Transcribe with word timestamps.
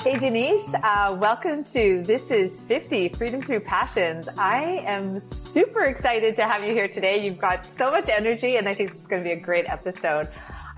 Hey, 0.00 0.16
Denise, 0.16 0.74
uh, 0.74 1.16
welcome 1.18 1.64
to 1.64 2.02
This 2.02 2.30
is 2.30 2.62
50 2.62 3.08
Freedom 3.10 3.42
Through 3.42 3.60
Passions. 3.60 4.28
I 4.38 4.82
am 4.86 5.18
super 5.18 5.84
excited 5.84 6.36
to 6.36 6.44
have 6.44 6.62
you 6.62 6.72
here 6.72 6.86
today. 6.86 7.24
You've 7.24 7.38
got 7.38 7.66
so 7.66 7.90
much 7.90 8.08
energy, 8.08 8.56
and 8.56 8.68
I 8.68 8.74
think 8.74 8.90
this 8.90 9.00
is 9.00 9.08
going 9.08 9.24
to 9.24 9.28
be 9.28 9.32
a 9.32 9.40
great 9.40 9.66
episode. 9.68 10.28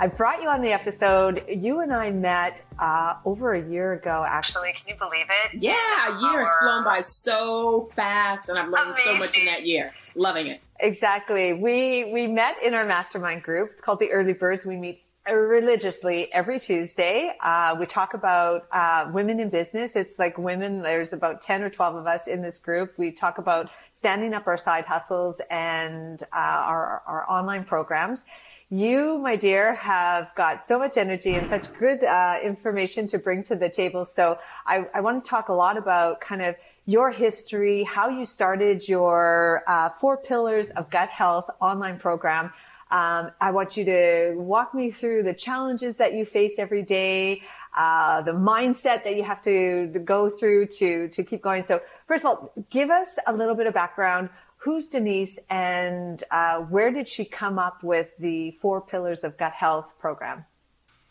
I 0.00 0.06
brought 0.06 0.40
you 0.42 0.48
on 0.48 0.62
the 0.62 0.72
episode. 0.72 1.44
You 1.48 1.80
and 1.80 1.92
I 1.92 2.10
met 2.10 2.64
uh, 2.78 3.16
over 3.26 3.52
a 3.52 3.62
year 3.62 3.92
ago, 3.92 4.24
actually. 4.26 4.72
Can 4.72 4.88
you 4.88 4.96
believe 4.96 5.26
it? 5.44 5.60
Yeah, 5.62 5.74
a 5.74 6.20
year 6.22 6.40
has 6.42 6.48
flown 6.58 6.82
by 6.82 7.02
so 7.02 7.90
fast, 7.94 8.48
and 8.48 8.58
I've 8.58 8.70
learned 8.70 8.92
Amazing. 8.92 9.14
so 9.16 9.18
much 9.18 9.38
in 9.38 9.44
that 9.44 9.66
year. 9.66 9.92
Loving 10.14 10.46
it. 10.46 10.62
Exactly. 10.80 11.52
We 11.52 12.10
we 12.10 12.26
met 12.26 12.56
in 12.62 12.72
our 12.72 12.86
mastermind 12.86 13.42
group. 13.42 13.72
It's 13.72 13.82
called 13.82 14.00
the 14.00 14.10
Early 14.10 14.32
Birds. 14.32 14.64
We 14.64 14.76
meet 14.76 15.02
religiously 15.36 16.32
every 16.32 16.58
Tuesday. 16.58 17.32
Uh, 17.40 17.76
we 17.78 17.86
talk 17.86 18.14
about 18.14 18.66
uh, 18.72 19.10
women 19.12 19.40
in 19.40 19.50
business. 19.50 19.96
It's 19.96 20.18
like 20.18 20.38
women. 20.38 20.82
There's 20.82 21.12
about 21.12 21.40
ten 21.40 21.62
or 21.62 21.70
twelve 21.70 21.96
of 21.96 22.06
us 22.06 22.28
in 22.28 22.42
this 22.42 22.58
group. 22.58 22.94
We 22.98 23.12
talk 23.12 23.38
about 23.38 23.70
standing 23.90 24.34
up 24.34 24.46
our 24.46 24.56
side 24.56 24.84
hustles 24.84 25.40
and 25.50 26.22
uh, 26.32 26.36
our 26.36 27.02
our 27.06 27.30
online 27.30 27.64
programs. 27.64 28.24
You, 28.72 29.18
my 29.18 29.34
dear, 29.34 29.74
have 29.74 30.32
got 30.36 30.60
so 30.62 30.78
much 30.78 30.96
energy 30.96 31.34
and 31.34 31.48
such 31.48 31.72
good 31.74 32.04
uh, 32.04 32.38
information 32.40 33.08
to 33.08 33.18
bring 33.18 33.42
to 33.44 33.56
the 33.56 33.68
table. 33.68 34.04
So 34.04 34.38
I, 34.64 34.86
I, 34.94 35.00
want 35.00 35.24
to 35.24 35.28
talk 35.28 35.48
a 35.48 35.52
lot 35.52 35.76
about 35.76 36.20
kind 36.20 36.40
of 36.40 36.54
your 36.86 37.10
history, 37.10 37.82
how 37.82 38.10
you 38.10 38.24
started 38.24 38.88
your 38.88 39.64
uh, 39.66 39.88
four 39.88 40.18
pillars 40.18 40.70
of 40.70 40.88
gut 40.88 41.08
health 41.08 41.50
online 41.60 41.98
program. 41.98 42.52
Um, 42.90 43.30
I 43.40 43.50
want 43.52 43.76
you 43.76 43.84
to 43.84 44.34
walk 44.36 44.74
me 44.74 44.90
through 44.90 45.22
the 45.22 45.34
challenges 45.34 45.96
that 45.98 46.14
you 46.14 46.24
face 46.24 46.58
every 46.58 46.82
day, 46.82 47.42
uh, 47.76 48.22
the 48.22 48.32
mindset 48.32 49.04
that 49.04 49.16
you 49.16 49.22
have 49.22 49.40
to, 49.42 49.86
go 50.04 50.28
through 50.28 50.66
to 50.66 51.08
to 51.08 51.22
keep 51.22 51.42
going. 51.42 51.62
So, 51.62 51.80
first 52.06 52.24
of 52.24 52.30
all, 52.30 52.52
give 52.70 52.90
us 52.90 53.18
a 53.26 53.32
little 53.32 53.54
bit 53.54 53.66
of 53.66 53.74
background 53.74 54.30
who's 54.60 54.86
Denise 54.86 55.38
and 55.48 56.22
uh, 56.30 56.58
where 56.58 56.90
did 56.90 57.08
she 57.08 57.24
come 57.24 57.58
up 57.58 57.82
with 57.82 58.10
the 58.18 58.50
four 58.52 58.80
pillars 58.80 59.24
of 59.24 59.36
gut 59.38 59.52
health 59.52 59.94
program? 59.98 60.44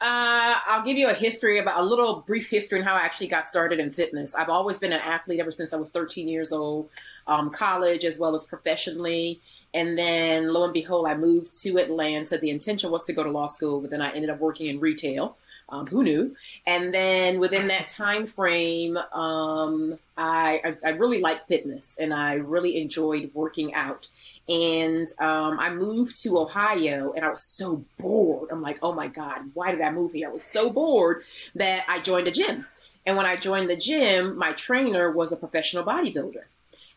Uh, 0.01 0.55
I'll 0.67 0.83
give 0.83 0.97
you 0.97 1.09
a 1.09 1.13
history 1.13 1.59
about 1.59 1.79
a 1.79 1.83
little 1.83 2.21
brief 2.21 2.49
history 2.49 2.79
on 2.79 2.85
how 2.85 2.93
I 2.93 3.01
actually 3.01 3.27
got 3.27 3.47
started 3.47 3.79
in 3.79 3.91
fitness. 3.91 4.33
I've 4.33 4.47
always 4.47 4.77
been 4.77 4.93
an 4.93 5.01
athlete 5.01 5.39
ever 5.39 5.51
since 5.51 5.73
I 5.73 5.77
was 5.77 5.89
13 5.89 6.29
years 6.29 6.53
old, 6.53 6.89
um, 7.27 7.49
college 7.49 8.05
as 8.05 8.17
well 8.17 8.33
as 8.33 8.45
professionally. 8.45 9.41
And 9.73 9.97
then 9.97 10.51
lo 10.51 10.63
and 10.63 10.73
behold, 10.73 11.07
I 11.07 11.15
moved 11.15 11.53
to 11.61 11.77
Atlanta. 11.77 12.37
The 12.37 12.49
intention 12.49 12.91
was 12.91 13.05
to 13.05 13.13
go 13.13 13.23
to 13.23 13.31
law 13.31 13.47
school, 13.47 13.81
but 13.81 13.91
then 13.91 14.01
I 14.01 14.11
ended 14.11 14.29
up 14.29 14.39
working 14.39 14.67
in 14.67 14.79
retail. 14.79 15.37
Um, 15.71 15.85
who 15.85 16.03
knew? 16.03 16.35
And 16.65 16.91
then 16.91 17.39
within 17.39 17.67
that 17.67 17.87
time 17.87 18.25
frame, 18.25 18.97
um, 18.97 19.99
I, 20.17 20.61
I, 20.83 20.87
I 20.87 20.89
really 20.91 21.21
liked 21.21 21.47
fitness 21.47 21.95
and 21.99 22.11
I 22.11 22.35
really 22.35 22.81
enjoyed 22.81 23.29
working 23.35 23.75
out. 23.75 24.07
And 24.47 25.07
um, 25.19 25.59
I 25.59 25.69
moved 25.69 26.23
to 26.23 26.39
Ohio 26.39 27.13
and 27.13 27.23
I 27.23 27.29
was 27.29 27.43
so 27.43 27.85
bored. 27.99 28.49
I'm 28.51 28.63
like, 28.63 28.79
oh 28.81 28.93
my 28.93 29.07
God, 29.07 29.51
why 29.53 29.69
did 29.69 29.81
I 29.81 29.91
move 29.91 30.13
here? 30.13 30.29
I 30.29 30.33
was 30.33 30.43
so 30.43 30.71
bored 30.71 31.21
that 31.53 31.83
I 31.87 31.99
joined 31.99 32.27
a 32.27 32.31
gym. 32.31 32.65
And 33.05 33.15
when 33.15 33.27
I 33.27 33.35
joined 33.35 33.69
the 33.69 33.77
gym, 33.77 34.37
my 34.39 34.53
trainer 34.53 35.11
was 35.11 35.31
a 35.31 35.37
professional 35.37 35.83
bodybuilder 35.83 36.45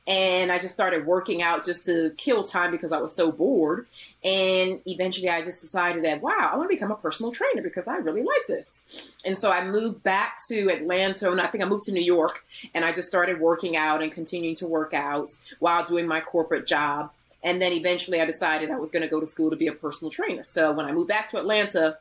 and 0.06 0.50
I 0.50 0.58
just 0.58 0.74
started 0.74 1.06
working 1.06 1.42
out 1.42 1.64
just 1.64 1.86
to 1.86 2.12
kill 2.16 2.42
time 2.42 2.72
because 2.72 2.90
I 2.90 2.98
was 2.98 3.14
so 3.14 3.30
bored. 3.30 3.86
And 4.24 4.80
eventually 4.86 5.28
I 5.28 5.42
just 5.42 5.60
decided 5.60 6.04
that, 6.04 6.20
wow, 6.20 6.50
I 6.52 6.56
want 6.56 6.68
to 6.70 6.74
become 6.74 6.90
a 6.90 6.96
personal 6.96 7.30
trainer 7.30 7.62
because 7.62 7.86
I 7.86 7.96
really 7.96 8.22
like 8.22 8.46
this. 8.48 9.14
And 9.24 9.38
so 9.38 9.52
I 9.52 9.64
moved 9.64 10.02
back 10.02 10.38
to 10.48 10.70
Atlanta, 10.70 11.30
and 11.30 11.40
I 11.40 11.46
think 11.46 11.62
I 11.62 11.68
moved 11.68 11.84
to 11.84 11.92
New 11.92 12.02
York, 12.02 12.44
and 12.74 12.84
I 12.84 12.92
just 12.92 13.08
started 13.08 13.40
working 13.40 13.76
out 13.76 14.02
and 14.02 14.10
continuing 14.10 14.56
to 14.56 14.66
work 14.66 14.92
out 14.92 15.36
while 15.60 15.84
doing 15.84 16.06
my 16.08 16.20
corporate 16.20 16.66
job. 16.66 17.10
And 17.44 17.60
then 17.60 17.72
eventually 17.72 18.20
I 18.20 18.24
decided 18.24 18.70
I 18.70 18.78
was 18.78 18.90
going 18.90 19.02
to 19.02 19.08
go 19.08 19.20
to 19.20 19.26
school 19.26 19.50
to 19.50 19.56
be 19.56 19.66
a 19.66 19.72
personal 19.72 20.10
trainer. 20.10 20.44
So 20.44 20.72
when 20.72 20.86
I 20.86 20.92
moved 20.92 21.08
back 21.08 21.28
to 21.28 21.38
Atlanta, 21.38 21.98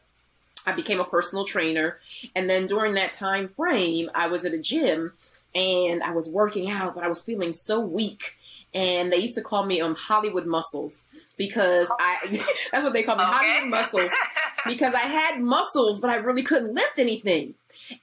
I 0.66 0.73
became 0.73 1.00
a 1.00 1.06
personal 1.06 1.45
trainer. 1.45 1.97
And 2.35 2.50
then 2.50 2.67
during 2.67 2.94
that 2.94 3.11
time 3.11 3.47
frame, 3.47 4.11
I 4.13 4.28
was 4.28 4.45
at 4.45 4.53
a 4.53 4.59
gym 4.59 5.13
and 5.53 6.03
I 6.03 6.12
was 6.12 6.29
working 6.29 6.69
out, 6.69 6.95
but 6.95 7.03
I 7.03 7.07
was 7.07 7.22
feeling 7.22 7.53
so 7.53 7.79
weak. 7.79 8.38
And 8.73 9.12
they 9.12 9.17
used 9.17 9.35
to 9.35 9.41
call 9.41 9.66
me 9.66 9.81
um 9.81 9.95
Hollywood 9.95 10.45
muscles 10.45 11.03
because 11.38 11.91
I 12.00 12.17
that's 12.72 12.84
what 12.84 12.94
they 12.94 13.03
call 13.03 13.17
me 13.17 13.23
okay. 13.23 13.31
Hollywood 13.34 13.69
muscles 13.69 14.09
because 14.66 14.94
I 14.94 15.00
had 15.00 15.41
muscles, 15.41 16.00
but 16.00 16.09
I 16.09 16.16
really 16.16 16.44
couldn't 16.44 16.73
lift 16.73 16.97
anything. 16.97 17.56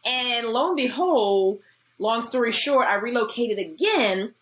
And 0.04 0.48
lo 0.48 0.68
and 0.68 0.76
behold, 0.76 1.60
long 1.98 2.22
story 2.22 2.52
short, 2.52 2.86
I 2.86 2.96
relocated 2.96 3.58
again 3.58 4.34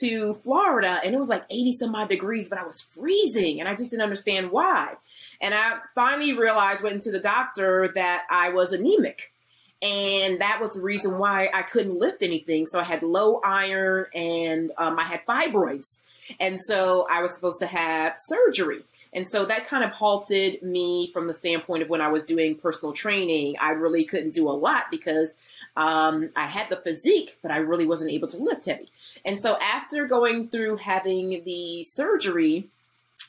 to 0.00 0.34
Florida 0.34 1.00
and 1.04 1.14
it 1.14 1.18
was 1.18 1.28
like 1.28 1.44
80 1.48 1.72
some 1.72 1.94
odd 1.94 2.08
degrees, 2.08 2.48
but 2.48 2.58
I 2.58 2.64
was 2.64 2.82
freezing 2.82 3.60
and 3.60 3.68
I 3.68 3.74
just 3.74 3.90
didn't 3.90 4.02
understand 4.02 4.50
why. 4.50 4.94
And 5.40 5.54
I 5.54 5.78
finally 5.94 6.36
realized, 6.36 6.82
went 6.82 6.94
into 6.94 7.10
the 7.10 7.20
doctor 7.20 7.90
that 7.94 8.24
I 8.30 8.50
was 8.50 8.72
anemic. 8.72 9.32
And 9.80 10.40
that 10.40 10.60
was 10.60 10.72
the 10.74 10.82
reason 10.82 11.18
why 11.18 11.50
I 11.54 11.62
couldn't 11.62 11.98
lift 11.98 12.22
anything. 12.22 12.66
So 12.66 12.80
I 12.80 12.84
had 12.84 13.02
low 13.02 13.40
iron 13.44 14.06
and 14.12 14.72
um, 14.76 14.98
I 14.98 15.04
had 15.04 15.24
fibroids. 15.24 16.00
And 16.40 16.60
so 16.60 17.06
I 17.10 17.22
was 17.22 17.34
supposed 17.34 17.60
to 17.60 17.66
have 17.66 18.14
surgery. 18.18 18.82
And 19.12 19.26
so 19.26 19.46
that 19.46 19.66
kind 19.66 19.84
of 19.84 19.90
halted 19.90 20.62
me 20.62 21.10
from 21.12 21.28
the 21.28 21.34
standpoint 21.34 21.82
of 21.82 21.88
when 21.88 22.00
I 22.00 22.08
was 22.08 22.24
doing 22.24 22.56
personal 22.56 22.92
training. 22.92 23.56
I 23.60 23.70
really 23.70 24.04
couldn't 24.04 24.34
do 24.34 24.48
a 24.48 24.52
lot 24.52 24.90
because 24.90 25.34
um, 25.76 26.30
I 26.36 26.46
had 26.46 26.68
the 26.68 26.76
physique, 26.76 27.38
but 27.40 27.50
I 27.50 27.58
really 27.58 27.86
wasn't 27.86 28.10
able 28.10 28.28
to 28.28 28.36
lift 28.36 28.66
heavy. 28.66 28.88
And 29.24 29.38
so 29.40 29.56
after 29.60 30.06
going 30.06 30.48
through 30.48 30.78
having 30.78 31.42
the 31.44 31.82
surgery, 31.84 32.68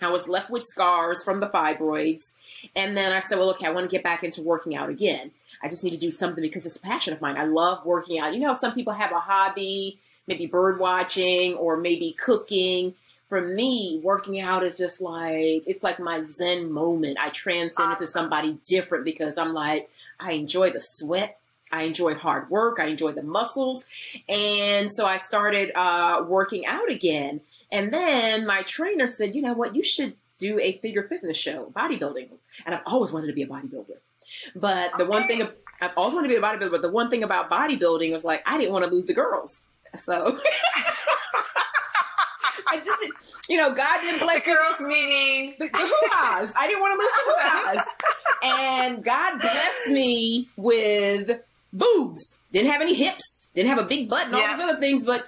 I 0.02 0.10
was 0.10 0.28
left 0.28 0.50
with 0.50 0.64
scars 0.64 1.24
from 1.24 1.40
the 1.40 1.48
fibroids. 1.48 2.34
And 2.76 2.98
then 2.98 3.14
I 3.14 3.20
said, 3.20 3.38
well, 3.38 3.52
okay, 3.52 3.68
I 3.68 3.72
want 3.72 3.90
to 3.90 3.96
get 3.96 4.04
back 4.04 4.24
into 4.24 4.42
working 4.42 4.76
out 4.76 4.90
again. 4.90 5.32
I 5.62 5.70
just 5.70 5.84
need 5.84 5.92
to 5.92 5.98
do 5.98 6.12
something 6.12 6.42
because 6.42 6.66
it's 6.66 6.78
a 6.78 6.82
passion 6.82 7.14
of 7.14 7.22
mine. 7.22 7.38
I 7.38 7.44
love 7.44 7.86
working 7.86 8.20
out. 8.20 8.34
You 8.34 8.40
know, 8.40 8.54
some 8.54 8.74
people 8.74 8.94
have 8.94 9.12
a 9.12 9.20
hobby, 9.20 10.00
maybe 10.28 10.46
bird 10.46 10.80
watching 10.80 11.56
or 11.56 11.78
maybe 11.78 12.16
cooking. 12.20 12.96
For 13.28 13.42
me, 13.42 14.00
working 14.04 14.40
out 14.40 14.64
is 14.64 14.78
just 14.78 15.02
like, 15.02 15.64
it's 15.68 15.84
like 15.84 16.00
my 16.00 16.22
Zen 16.22 16.72
moment. 16.72 17.18
I 17.20 17.30
transcend 17.30 17.92
into 17.92 18.08
somebody 18.08 18.58
different 18.66 19.06
because 19.06 19.38
I'm 19.38 19.54
like, 19.54 19.90
I 20.20 20.32
enjoy 20.32 20.72
the 20.72 20.82
sweat. 20.82 21.38
I 21.72 21.84
enjoy 21.84 22.16
hard 22.16 22.50
work. 22.50 22.80
I 22.80 22.86
enjoy 22.86 23.12
the 23.12 23.22
muscles. 23.22 23.86
And 24.28 24.92
so 24.92 25.06
I 25.06 25.18
started 25.18 25.72
uh, 25.78 26.24
working 26.28 26.66
out 26.66 26.90
again. 26.90 27.42
And 27.72 27.94
then 27.94 28.48
my 28.48 28.64
trainer 28.64 29.06
said, 29.06 29.36
you 29.36 29.44
know 29.44 29.54
what, 29.54 29.76
you 29.76 29.84
should 29.84 30.16
do 30.40 30.60
a 30.60 30.78
figure 30.78 31.04
fitness 31.04 31.38
show, 31.38 31.72
bodybuilding. 31.76 32.30
And 32.66 32.74
I've 32.74 32.82
always 32.88 33.12
wanted 33.12 33.28
to 33.28 33.34
be 33.34 33.44
a 33.44 33.48
bodybuilder. 33.48 33.98
But 34.56 34.98
the 34.98 35.06
one 35.06 35.28
thing 35.28 35.48
I've 35.82 35.92
always 35.96 36.14
wanted 36.14 36.28
to 36.28 36.34
be 36.34 36.38
a 36.38 36.42
bodybuilder, 36.42 36.72
but 36.72 36.82
the 36.82 36.90
one 36.90 37.10
thing 37.10 37.24
about 37.24 37.50
bodybuilding 37.50 38.12
was 38.12 38.26
like 38.26 38.44
I 38.46 38.58
didn't 38.58 38.74
want 38.74 38.86
to 38.86 38.92
lose 38.92 39.06
the 39.06 39.14
girls. 39.14 39.62
So 39.98 40.40
I 42.68 42.78
just 42.78 43.00
did, 43.02 43.12
you 43.48 43.58
know, 43.58 43.74
God 43.74 44.02
didn't 44.02 44.20
bless 44.20 44.44
the 44.44 44.52
girls 44.52 44.82
meaning 44.82 45.56
the, 45.58 45.68
the 45.68 45.78
hoo-has. 45.78 46.54
I 46.58 46.68
didn't 46.68 46.82
want 46.82 46.94
to 46.94 47.04
lose 47.04 47.12
the 47.16 47.22
hoo-has. 47.26 47.86
and 48.44 49.04
God 49.04 49.40
blessed 49.40 49.90
me 49.90 50.48
with 50.56 51.42
boobs. 51.74 52.38
Didn't 52.52 52.72
have 52.72 52.82
any 52.82 52.94
hips. 52.94 53.50
Didn't 53.56 53.70
have 53.70 53.80
a 53.80 53.86
big 53.86 54.10
butt 54.10 54.28
and 54.28 54.36
all 54.36 54.42
yeah. 54.42 54.56
these 54.56 54.64
other 54.64 54.80
things, 54.80 55.06
but 55.06 55.28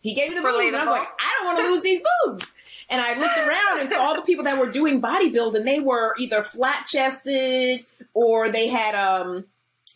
he 0.00 0.14
gave 0.14 0.30
me 0.30 0.36
the 0.36 0.42
boobs. 0.42 0.72
And 0.72 0.76
I 0.76 0.84
was 0.84 0.98
like, 0.98 1.08
I 1.20 1.34
don't 1.38 1.46
want 1.46 1.58
to 1.58 1.72
lose 1.72 1.82
these 1.82 2.00
boobs. 2.24 2.54
And 2.90 3.00
I 3.00 3.18
looked 3.18 3.38
around 3.38 3.80
and 3.80 3.90
saw 3.90 4.02
all 4.02 4.16
the 4.16 4.22
people 4.22 4.44
that 4.44 4.58
were 4.58 4.70
doing 4.70 5.02
bodybuilding. 5.02 5.64
They 5.64 5.80
were 5.80 6.14
either 6.18 6.42
flat 6.42 6.86
chested 6.86 7.84
or 8.14 8.50
they 8.50 8.68
had 8.68 8.94
um 8.94 9.44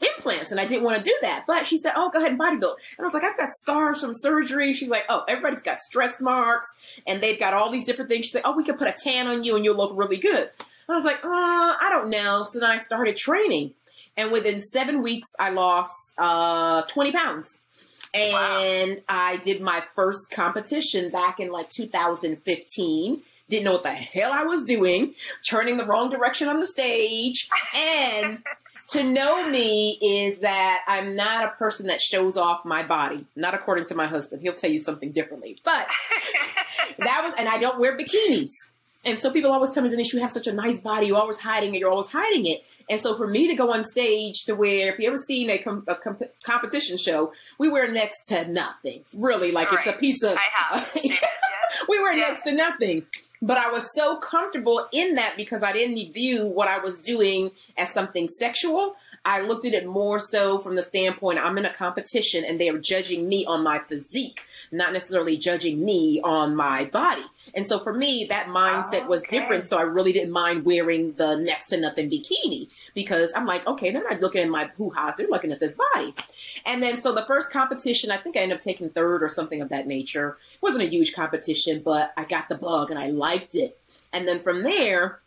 implants 0.03 0.51
and 0.51 0.61
I 0.61 0.67
didn't 0.67 0.85
want 0.85 0.99
to 0.99 1.03
do 1.03 1.17
that. 1.23 1.45
But 1.47 1.67
she 1.67 1.77
said, 1.77 1.93
Oh, 1.97 2.11
go 2.11 2.19
ahead 2.19 2.33
and 2.33 2.41
bodybuild. 2.41 2.75
And 2.99 3.01
I 3.01 3.03
was 3.03 3.15
like, 3.15 3.25
I've 3.25 3.37
got 3.37 3.53
scars 3.53 4.01
from 4.01 4.13
surgery. 4.15 4.73
She's 4.73 4.91
like, 4.91 5.05
Oh, 5.09 5.23
everybody's 5.29 5.63
got 5.63 5.79
stress 5.79 6.21
marks 6.21 6.69
and 7.07 7.23
they've 7.23 7.39
got 7.39 7.55
all 7.55 7.71
these 7.71 7.85
different 7.85 8.11
things. 8.11 8.27
She's 8.27 8.35
like, 8.35 8.47
Oh, 8.47 8.57
we 8.57 8.65
could 8.65 8.79
put 8.79 8.89
a 8.89 8.95
tan 9.03 9.27
on 9.27 9.45
you 9.45 9.57
and 9.57 9.65
you'll 9.65 9.77
look 9.77 9.93
really 9.95 10.19
good. 10.19 10.49
And 10.89 10.95
I 10.95 10.97
was 10.97 11.05
like, 11.05 11.25
uh, 11.25 11.29
I 11.29 11.89
don't 11.91 12.11
know. 12.11 12.45
So 12.45 12.59
then 12.59 12.71
I 12.71 12.79
started 12.79 13.17
training. 13.17 13.75
And 14.17 14.31
within 14.31 14.61
seven 14.61 15.01
weeks, 15.03 15.29
I 15.41 15.51
lost 15.51 16.15
uh, 16.19 16.83
20 16.83 17.13
pounds. 17.13 17.61
And 18.15 18.97
wow. 18.97 19.03
I 19.09 19.37
did 19.39 19.61
my 19.61 19.83
first 19.95 20.31
competition 20.31 21.11
back 21.11 21.41
in 21.41 21.51
like 21.51 21.71
2015 21.71 23.23
didn't 23.53 23.65
know 23.67 23.73
what 23.73 23.83
the 23.83 23.91
hell 23.91 24.33
I 24.33 24.45
was 24.45 24.65
doing, 24.65 25.15
turning 25.47 25.77
the 25.77 25.85
wrong 25.85 26.09
direction 26.11 26.49
on 26.49 26.59
the 26.59 26.67
stage. 26.67 27.49
And 27.75 28.43
to 28.91 29.03
know 29.03 29.49
me 29.49 29.99
is 30.03 30.39
that 30.39 30.83
I'm 30.87 31.17
not 31.17 31.45
a 31.45 31.49
person 31.57 31.87
that 31.87 32.01
shows 32.01 32.37
off 32.37 32.65
my 32.65 32.83
body, 32.83 33.25
not 33.35 33.55
according 33.55 33.87
to 33.87 33.95
my 33.95 34.07
husband. 34.07 34.43
He'll 34.43 34.53
tell 34.53 34.71
you 34.71 34.79
something 34.79 35.13
differently. 35.13 35.59
But 35.65 35.89
that 36.99 37.23
was, 37.25 37.35
and 37.39 37.49
I 37.49 37.59
don't 37.59 37.79
wear 37.79 37.97
bikinis. 37.97 38.51
And 39.05 39.19
so 39.19 39.33
people 39.33 39.51
always 39.51 39.73
tell 39.73 39.83
me, 39.83 39.91
Denise, 39.91 40.13
you 40.13 40.21
have 40.21 40.31
such 40.31 40.47
a 40.47 40.53
nice 40.53 40.81
body. 40.81 41.09
You're 41.09 41.19
always 41.19 41.41
hiding 41.41 41.75
it. 41.75 41.79
You're 41.79 41.91
always 41.91 42.13
hiding 42.13 42.47
it. 42.47 42.65
And 42.89 43.01
so 43.01 43.17
for 43.17 43.27
me 43.27 43.49
to 43.49 43.55
go 43.55 43.73
on 43.73 43.83
stage 43.83 44.45
to 44.45 44.55
where, 44.55 44.93
if 44.93 44.99
you 44.99 45.09
ever 45.09 45.19
seen 45.19 45.51
a, 45.51 45.59
com- 45.59 45.85
a 45.89 45.97
com- 45.97 46.19
competition 46.45 46.97
show, 46.97 47.33
we 47.59 47.69
wear 47.69 47.91
next 47.91 48.23
to 48.29 48.47
nothing. 48.49 49.05
Really, 49.13 49.51
like 49.51 49.73
it's 49.73 49.87
a 49.87 49.93
piece 49.93 50.23
of. 50.23 50.37
I 50.37 50.75
have. 50.77 50.91
we 51.89 52.01
wear 52.01 52.17
yeah. 52.17 52.29
next 52.29 52.43
to 52.43 52.53
nothing. 52.53 53.07
But 53.45 53.59
I 53.59 53.71
was 53.73 53.93
so 53.93 54.19
comfortable 54.19 54.87
in 54.93 55.17
that 55.17 55.35
because 55.37 55.65
I 55.65 55.73
didn't 55.73 56.13
view 56.13 56.47
what 56.47 56.69
I 56.69 56.79
was 56.79 57.01
doing 57.01 57.51
as 57.77 57.91
something 57.91 58.29
sexual. 58.29 58.95
I 59.25 59.41
looked 59.41 59.67
at 59.67 59.75
it 59.75 59.85
more 59.85 60.21
so 60.21 60.61
from 60.61 60.77
the 60.77 60.83
standpoint 60.83 61.41
I'm 61.41 61.59
in 61.59 61.65
a 61.65 61.75
competition 61.75 62.45
and 62.45 62.61
they 62.61 62.69
are 62.69 62.79
judging 62.79 63.29
me 63.29 63.45
on 63.45 63.65
my 63.65 63.81
physique, 63.81 64.45
not 64.73 64.93
necessarily 64.93 65.37
judging 65.37 65.85
me 65.85 66.21
on 66.23 66.57
my 66.57 66.87
body. 66.87 67.23
And 67.55 67.67
so 67.67 67.79
for 67.79 67.93
me, 67.93 68.27
that 68.31 68.47
mindset 68.47 69.05
oh, 69.05 69.09
was 69.09 69.23
different. 69.25 69.67
So 69.67 69.79
I 69.79 69.83
really 69.83 70.13
didn't 70.13 70.33
mind 70.33 70.65
wearing 70.65 71.13
the 71.13 71.37
next 71.37 71.67
to 71.67 71.77
nothing 71.77 72.11
bikini 72.11 72.69
because 72.95 73.33
I'm 73.37 73.47
like, 73.47 73.67
okay, 73.67 73.91
they're 73.91 74.09
not 74.09 74.21
looking 74.21 74.43
at 74.43 74.49
my 74.49 74.71
hoo 74.77 74.91
ha's, 74.91 75.17
they're 75.17 75.29
looking 75.29 75.53
at 75.53 75.61
this 75.61 75.75
body. 75.75 76.15
And 76.65 76.83
then 76.83 77.01
so 77.01 77.15
the 77.15 77.27
first 77.27 77.53
competition, 77.53 78.11
I 78.11 78.17
think 78.17 78.37
I 78.37 78.41
ended 78.41 78.59
up 78.59 78.63
taking 78.63 78.89
third 78.89 79.23
or 79.23 79.29
something 79.29 79.61
of 79.61 79.69
that 79.69 79.87
nature. 79.87 80.39
It 80.55 80.63
wasn't 80.63 80.85
a 80.85 80.91
huge 80.91 81.13
competition, 81.13 81.83
but 81.85 82.13
I 82.17 82.25
got 82.25 82.49
the 82.49 82.57
bug 82.57 82.91
and 82.91 82.99
I 82.99 83.09
liked 83.09 83.55
it. 83.55 83.79
And 84.13 84.27
then 84.27 84.41
from 84.41 84.63
there, 84.63 85.21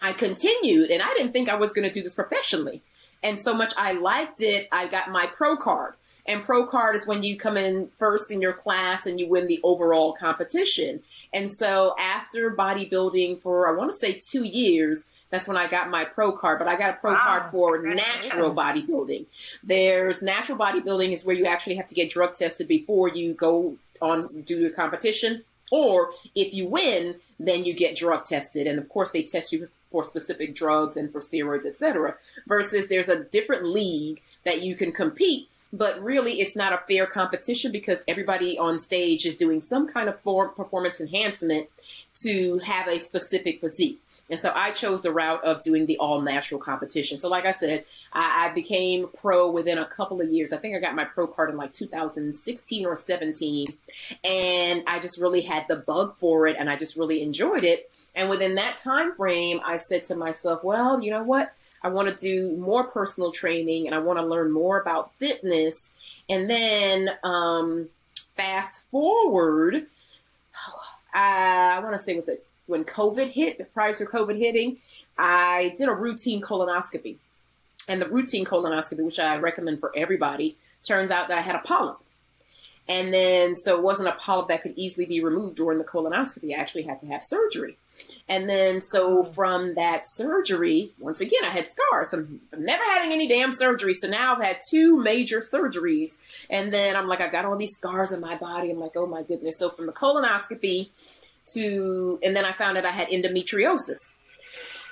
I 0.00 0.12
continued 0.12 0.90
and 0.90 1.02
I 1.02 1.12
didn't 1.14 1.32
think 1.32 1.48
I 1.48 1.56
was 1.56 1.72
going 1.72 1.88
to 1.88 1.92
do 1.92 2.02
this 2.02 2.14
professionally. 2.14 2.82
And 3.22 3.40
so 3.40 3.54
much 3.54 3.72
I 3.76 3.92
liked 3.92 4.42
it, 4.42 4.68
I 4.70 4.86
got 4.86 5.10
my 5.10 5.26
pro 5.26 5.56
card. 5.56 5.94
And 6.26 6.42
pro 6.42 6.66
card 6.66 6.96
is 6.96 7.06
when 7.06 7.22
you 7.22 7.36
come 7.36 7.56
in 7.56 7.90
first 7.98 8.30
in 8.30 8.40
your 8.40 8.54
class 8.54 9.06
and 9.06 9.20
you 9.20 9.28
win 9.28 9.46
the 9.46 9.60
overall 9.62 10.14
competition. 10.14 11.02
And 11.32 11.50
so 11.50 11.94
after 11.98 12.50
bodybuilding 12.50 13.42
for, 13.42 13.68
I 13.68 13.76
want 13.76 13.90
to 13.90 13.96
say 13.96 14.18
two 14.30 14.44
years, 14.44 15.06
that's 15.30 15.46
when 15.46 15.56
I 15.56 15.68
got 15.68 15.90
my 15.90 16.04
pro 16.04 16.32
card, 16.32 16.58
but 16.58 16.68
I 16.68 16.76
got 16.76 16.90
a 16.90 16.94
pro 16.94 17.12
wow. 17.12 17.20
card 17.20 17.50
for 17.50 17.82
natural 17.82 18.54
bodybuilding. 18.54 19.26
There's 19.62 20.22
natural 20.22 20.56
bodybuilding 20.56 21.12
is 21.12 21.24
where 21.24 21.36
you 21.36 21.44
actually 21.44 21.76
have 21.76 21.88
to 21.88 21.94
get 21.94 22.10
drug 22.10 22.34
tested 22.34 22.68
before 22.68 23.08
you 23.08 23.34
go 23.34 23.76
on 24.00 24.26
do 24.44 24.60
your 24.60 24.70
competition. 24.70 25.44
Or 25.70 26.10
if 26.34 26.54
you 26.54 26.68
win, 26.68 27.16
then 27.38 27.64
you 27.64 27.74
get 27.74 27.96
drug 27.96 28.24
tested. 28.24 28.66
And 28.66 28.78
of 28.78 28.88
course, 28.88 29.10
they 29.10 29.22
test 29.22 29.52
you 29.52 29.66
for 29.90 30.04
specific 30.04 30.54
drugs 30.54 30.96
and 30.96 31.10
for 31.10 31.20
steroids, 31.20 31.66
etc. 31.66 32.16
Versus 32.46 32.88
there's 32.88 33.08
a 33.08 33.24
different 33.24 33.64
league 33.64 34.22
that 34.44 34.62
you 34.62 34.76
can 34.76 34.92
compete, 34.92 35.48
but 35.74 36.00
really 36.00 36.40
it's 36.40 36.54
not 36.54 36.72
a 36.72 36.80
fair 36.88 37.06
competition 37.06 37.72
because 37.72 38.04
everybody 38.06 38.56
on 38.58 38.78
stage 38.78 39.26
is 39.26 39.36
doing 39.36 39.60
some 39.60 39.88
kind 39.88 40.08
of 40.08 40.18
form, 40.20 40.54
performance 40.54 41.00
enhancement 41.00 41.68
to 42.22 42.58
have 42.58 42.86
a 42.86 43.00
specific 43.00 43.60
physique. 43.60 44.00
And 44.30 44.38
so 44.40 44.52
I 44.54 44.70
chose 44.70 45.02
the 45.02 45.12
route 45.12 45.44
of 45.44 45.60
doing 45.62 45.84
the 45.84 45.98
all 45.98 46.22
natural 46.22 46.58
competition. 46.58 47.18
So, 47.18 47.28
like 47.28 47.44
I 47.44 47.50
said, 47.50 47.84
I, 48.12 48.46
I, 48.48 48.54
became 48.54 49.08
pro 49.20 49.50
within 49.50 49.76
a 49.76 49.84
couple 49.84 50.22
of 50.22 50.28
years. 50.28 50.50
I 50.50 50.56
think 50.56 50.74
I 50.74 50.80
got 50.80 50.94
my 50.94 51.04
pro 51.04 51.26
card 51.26 51.50
in 51.50 51.58
like 51.58 51.74
2016 51.74 52.86
or 52.86 52.96
17. 52.96 53.66
And 54.22 54.84
I 54.86 54.98
just 54.98 55.20
really 55.20 55.42
had 55.42 55.66
the 55.68 55.76
bug 55.76 56.16
for 56.16 56.46
it 56.46 56.56
and 56.58 56.70
I 56.70 56.76
just 56.76 56.96
really 56.96 57.22
enjoyed 57.22 57.64
it. 57.64 57.90
And 58.14 58.30
within 58.30 58.54
that 58.54 58.76
time 58.76 59.14
frame, 59.14 59.60
I 59.62 59.76
said 59.76 60.04
to 60.04 60.16
myself, 60.16 60.64
well, 60.64 61.02
you 61.02 61.10
know 61.10 61.22
what? 61.22 61.52
I 61.84 61.88
want 61.88 62.08
to 62.08 62.16
do 62.16 62.56
more 62.56 62.84
personal 62.84 63.30
training 63.30 63.86
and 63.86 63.94
I 63.94 63.98
want 63.98 64.18
to 64.18 64.24
learn 64.24 64.50
more 64.50 64.80
about 64.80 65.12
fitness. 65.16 65.90
And 66.30 66.48
then, 66.48 67.10
um, 67.22 67.90
fast 68.34 68.84
forward, 68.90 69.86
I, 71.14 71.74
I 71.76 71.80
want 71.80 71.92
to 71.92 71.98
say, 71.98 72.16
was 72.16 72.28
it 72.28 72.44
when 72.66 72.84
COVID 72.84 73.30
hit, 73.30 73.72
prior 73.74 73.92
to 73.92 74.04
COVID 74.06 74.38
hitting, 74.38 74.78
I 75.18 75.74
did 75.76 75.88
a 75.88 75.94
routine 75.94 76.40
colonoscopy. 76.40 77.16
And 77.86 78.00
the 78.00 78.08
routine 78.08 78.46
colonoscopy, 78.46 79.04
which 79.04 79.18
I 79.18 79.36
recommend 79.36 79.80
for 79.80 79.92
everybody, 79.94 80.56
turns 80.82 81.10
out 81.10 81.28
that 81.28 81.38
I 81.38 81.42
had 81.42 81.54
a 81.54 81.58
polyp. 81.58 81.98
And 82.86 83.14
then, 83.14 83.56
so 83.56 83.76
it 83.76 83.82
wasn't 83.82 84.10
a 84.10 84.12
polyp 84.12 84.48
that 84.48 84.60
could 84.60 84.74
easily 84.76 85.06
be 85.06 85.24
removed 85.24 85.56
during 85.56 85.78
the 85.78 85.84
colonoscopy. 85.84 86.54
I 86.54 86.60
actually 86.60 86.82
had 86.82 86.98
to 86.98 87.06
have 87.06 87.22
surgery. 87.22 87.78
And 88.28 88.46
then, 88.48 88.82
so 88.82 89.22
hmm. 89.22 89.32
from 89.32 89.74
that 89.76 90.02
surgery, 90.06 90.90
once 90.98 91.20
again, 91.20 91.44
I 91.44 91.48
had 91.48 91.66
scars. 91.70 92.12
I'm 92.12 92.40
never 92.58 92.82
having 92.84 93.12
any 93.12 93.26
damn 93.26 93.52
surgery. 93.52 93.94
So 93.94 94.08
now 94.08 94.34
I've 94.34 94.42
had 94.42 94.58
two 94.70 95.00
major 95.00 95.40
surgeries. 95.40 96.10
And 96.50 96.72
then 96.72 96.94
I'm 96.94 97.08
like, 97.08 97.22
I've 97.22 97.32
got 97.32 97.46
all 97.46 97.56
these 97.56 97.74
scars 97.74 98.12
in 98.12 98.20
my 98.20 98.36
body. 98.36 98.70
I'm 98.70 98.80
like, 98.80 98.96
oh 98.96 99.06
my 99.06 99.22
goodness. 99.22 99.58
So 99.58 99.70
from 99.70 99.86
the 99.86 99.92
colonoscopy 99.92 100.90
to, 101.54 102.18
and 102.22 102.36
then 102.36 102.44
I 102.44 102.52
found 102.52 102.76
out 102.76 102.84
I 102.84 102.90
had 102.90 103.08
endometriosis. 103.08 104.18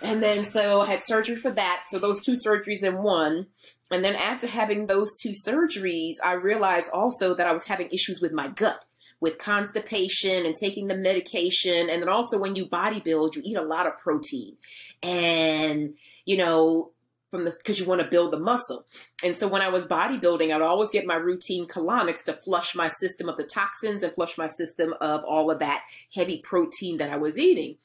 And 0.00 0.22
then 0.22 0.44
so 0.44 0.80
I 0.80 0.86
had 0.86 1.02
surgery 1.02 1.36
for 1.36 1.50
that. 1.50 1.84
So 1.88 1.98
those 1.98 2.20
two 2.24 2.32
surgeries 2.32 2.82
in 2.82 3.02
one. 3.02 3.46
And 3.92 4.04
then 4.04 4.14
after 4.16 4.46
having 4.46 4.86
those 4.86 5.18
two 5.20 5.30
surgeries, 5.30 6.16
I 6.24 6.32
realized 6.32 6.90
also 6.92 7.34
that 7.34 7.46
I 7.46 7.52
was 7.52 7.66
having 7.66 7.88
issues 7.90 8.20
with 8.20 8.32
my 8.32 8.48
gut, 8.48 8.84
with 9.20 9.38
constipation 9.38 10.46
and 10.46 10.56
taking 10.56 10.88
the 10.88 10.96
medication. 10.96 11.88
And 11.88 12.02
then 12.02 12.08
also 12.08 12.38
when 12.38 12.56
you 12.56 12.66
bodybuild, 12.66 13.36
you 13.36 13.42
eat 13.44 13.56
a 13.56 13.62
lot 13.62 13.86
of 13.86 13.98
protein. 13.98 14.56
And, 15.02 15.94
you 16.24 16.36
know, 16.36 16.92
from 17.32 17.44
because 17.44 17.80
you 17.80 17.86
want 17.86 18.02
to 18.02 18.06
build 18.06 18.30
the 18.30 18.38
muscle. 18.38 18.84
And 19.24 19.34
so 19.34 19.48
when 19.48 19.62
I 19.62 19.70
was 19.70 19.86
bodybuilding, 19.86 20.54
I'd 20.54 20.60
always 20.60 20.90
get 20.90 21.06
my 21.06 21.16
routine 21.16 21.66
colonics 21.66 22.22
to 22.24 22.34
flush 22.34 22.76
my 22.76 22.88
system 22.88 23.28
of 23.28 23.38
the 23.38 23.44
toxins 23.44 24.02
and 24.02 24.12
flush 24.12 24.36
my 24.36 24.46
system 24.46 24.94
of 25.00 25.24
all 25.24 25.50
of 25.50 25.58
that 25.60 25.82
heavy 26.14 26.40
protein 26.42 26.98
that 26.98 27.10
I 27.10 27.16
was 27.16 27.38
eating. 27.38 27.76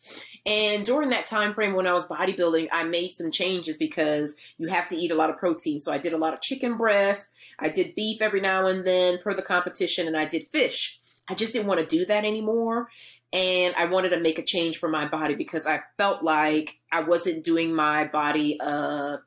And 0.45 0.85
during 0.85 1.09
that 1.09 1.25
time 1.25 1.53
frame 1.53 1.73
when 1.73 1.87
I 1.87 1.93
was 1.93 2.07
bodybuilding, 2.07 2.67
I 2.73 2.83
made 2.83 3.13
some 3.13 3.31
changes 3.31 3.77
because 3.77 4.35
you 4.57 4.67
have 4.67 4.87
to 4.89 4.97
eat 4.97 5.11
a 5.11 5.15
lot 5.15 5.29
of 5.29 5.37
protein. 5.37 5.79
So 5.79 5.93
I 5.93 5.97
did 5.97 6.11
a 6.11 6.17
lot 6.17 6.33
of 6.33 6.41
chicken 6.41 6.75
breast, 6.75 7.29
I 7.57 7.69
did 7.69 7.95
beef 7.95 8.21
every 8.21 8.41
now 8.41 8.67
and 8.67 8.85
then 8.85 9.19
per 9.23 9.33
the 9.33 9.41
competition, 9.41 10.07
and 10.07 10.17
I 10.17 10.25
did 10.25 10.47
fish. 10.51 10.99
I 11.29 11.33
just 11.33 11.53
didn't 11.53 11.67
want 11.67 11.81
to 11.81 11.85
do 11.85 12.05
that 12.05 12.23
anymore 12.23 12.87
and 13.33 13.75
I 13.75 13.85
wanted 13.85 14.09
to 14.09 14.19
make 14.19 14.39
a 14.39 14.43
change 14.43 14.77
for 14.77 14.87
my 14.87 15.07
body 15.07 15.35
because 15.35 15.67
I 15.67 15.81
felt 15.97 16.23
like 16.23 16.79
I 16.91 17.01
wasn't 17.01 17.43
doing 17.43 17.75
my 17.75 18.05
body 18.05 18.57
a 18.61 19.19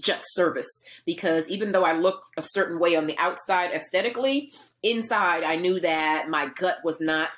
just 0.00 0.34
service 0.34 0.82
because 1.04 1.48
even 1.48 1.72
though 1.72 1.84
I 1.84 1.92
looked 1.92 2.28
a 2.36 2.42
certain 2.42 2.78
way 2.78 2.96
on 2.96 3.06
the 3.06 3.16
outside 3.18 3.70
aesthetically, 3.72 4.50
inside 4.82 5.42
I 5.42 5.56
knew 5.56 5.80
that 5.80 6.28
my 6.28 6.46
gut 6.48 6.78
was 6.84 7.00
not 7.00 7.30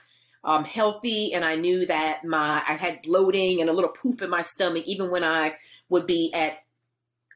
um, 0.45 0.65
healthy 0.65 1.33
and 1.35 1.45
I 1.45 1.57
knew 1.57 1.87
that 1.87 2.25
my 2.25 2.63
I 2.67 2.75
had 2.75 3.03
bloating 3.03 3.61
and 3.61 3.69
a 3.69 3.73
little 3.73 3.91
poof 3.91 4.23
in 4.23 4.31
my 4.31 4.43
stomach 4.43 4.85
even 4.87 5.11
when 5.11 5.25
I 5.25 5.57
would 5.89 6.07
be 6.07 6.33
at 6.35 6.59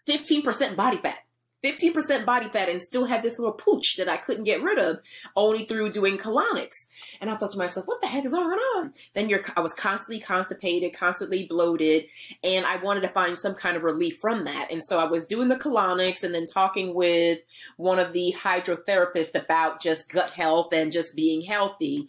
15% 0.08 0.76
body 0.76 0.96
fat. 0.96 1.18
15% 1.64 2.26
body 2.26 2.48
fat 2.48 2.68
and 2.68 2.82
still 2.82 3.04
had 3.04 3.22
this 3.22 3.38
little 3.38 3.54
pooch 3.54 3.96
that 3.96 4.08
I 4.08 4.16
couldn't 4.16 4.44
get 4.44 4.62
rid 4.62 4.78
of 4.78 5.00
only 5.36 5.64
through 5.64 5.90
doing 5.90 6.18
colonics. 6.18 6.88
And 7.20 7.30
I 7.30 7.36
thought 7.36 7.52
to 7.52 7.58
myself, 7.58 7.86
what 7.86 8.00
the 8.00 8.08
heck 8.08 8.24
is 8.24 8.32
going 8.32 8.58
on? 8.76 8.92
Then 9.14 9.28
you're, 9.28 9.42
I 9.56 9.60
was 9.60 9.74
constantly 9.74 10.20
constipated, 10.20 10.94
constantly 10.94 11.46
bloated, 11.46 12.06
and 12.42 12.66
I 12.66 12.76
wanted 12.76 13.02
to 13.02 13.08
find 13.08 13.38
some 13.38 13.54
kind 13.54 13.76
of 13.76 13.82
relief 13.82 14.18
from 14.20 14.42
that. 14.42 14.70
And 14.70 14.82
so 14.82 14.98
I 14.98 15.04
was 15.04 15.26
doing 15.26 15.48
the 15.48 15.56
colonics 15.56 16.24
and 16.24 16.34
then 16.34 16.46
talking 16.46 16.94
with 16.94 17.38
one 17.76 17.98
of 17.98 18.12
the 18.12 18.34
hydrotherapists 18.36 19.34
about 19.34 19.80
just 19.80 20.10
gut 20.10 20.30
health 20.30 20.72
and 20.72 20.90
just 20.90 21.14
being 21.14 21.42
healthy. 21.42 22.08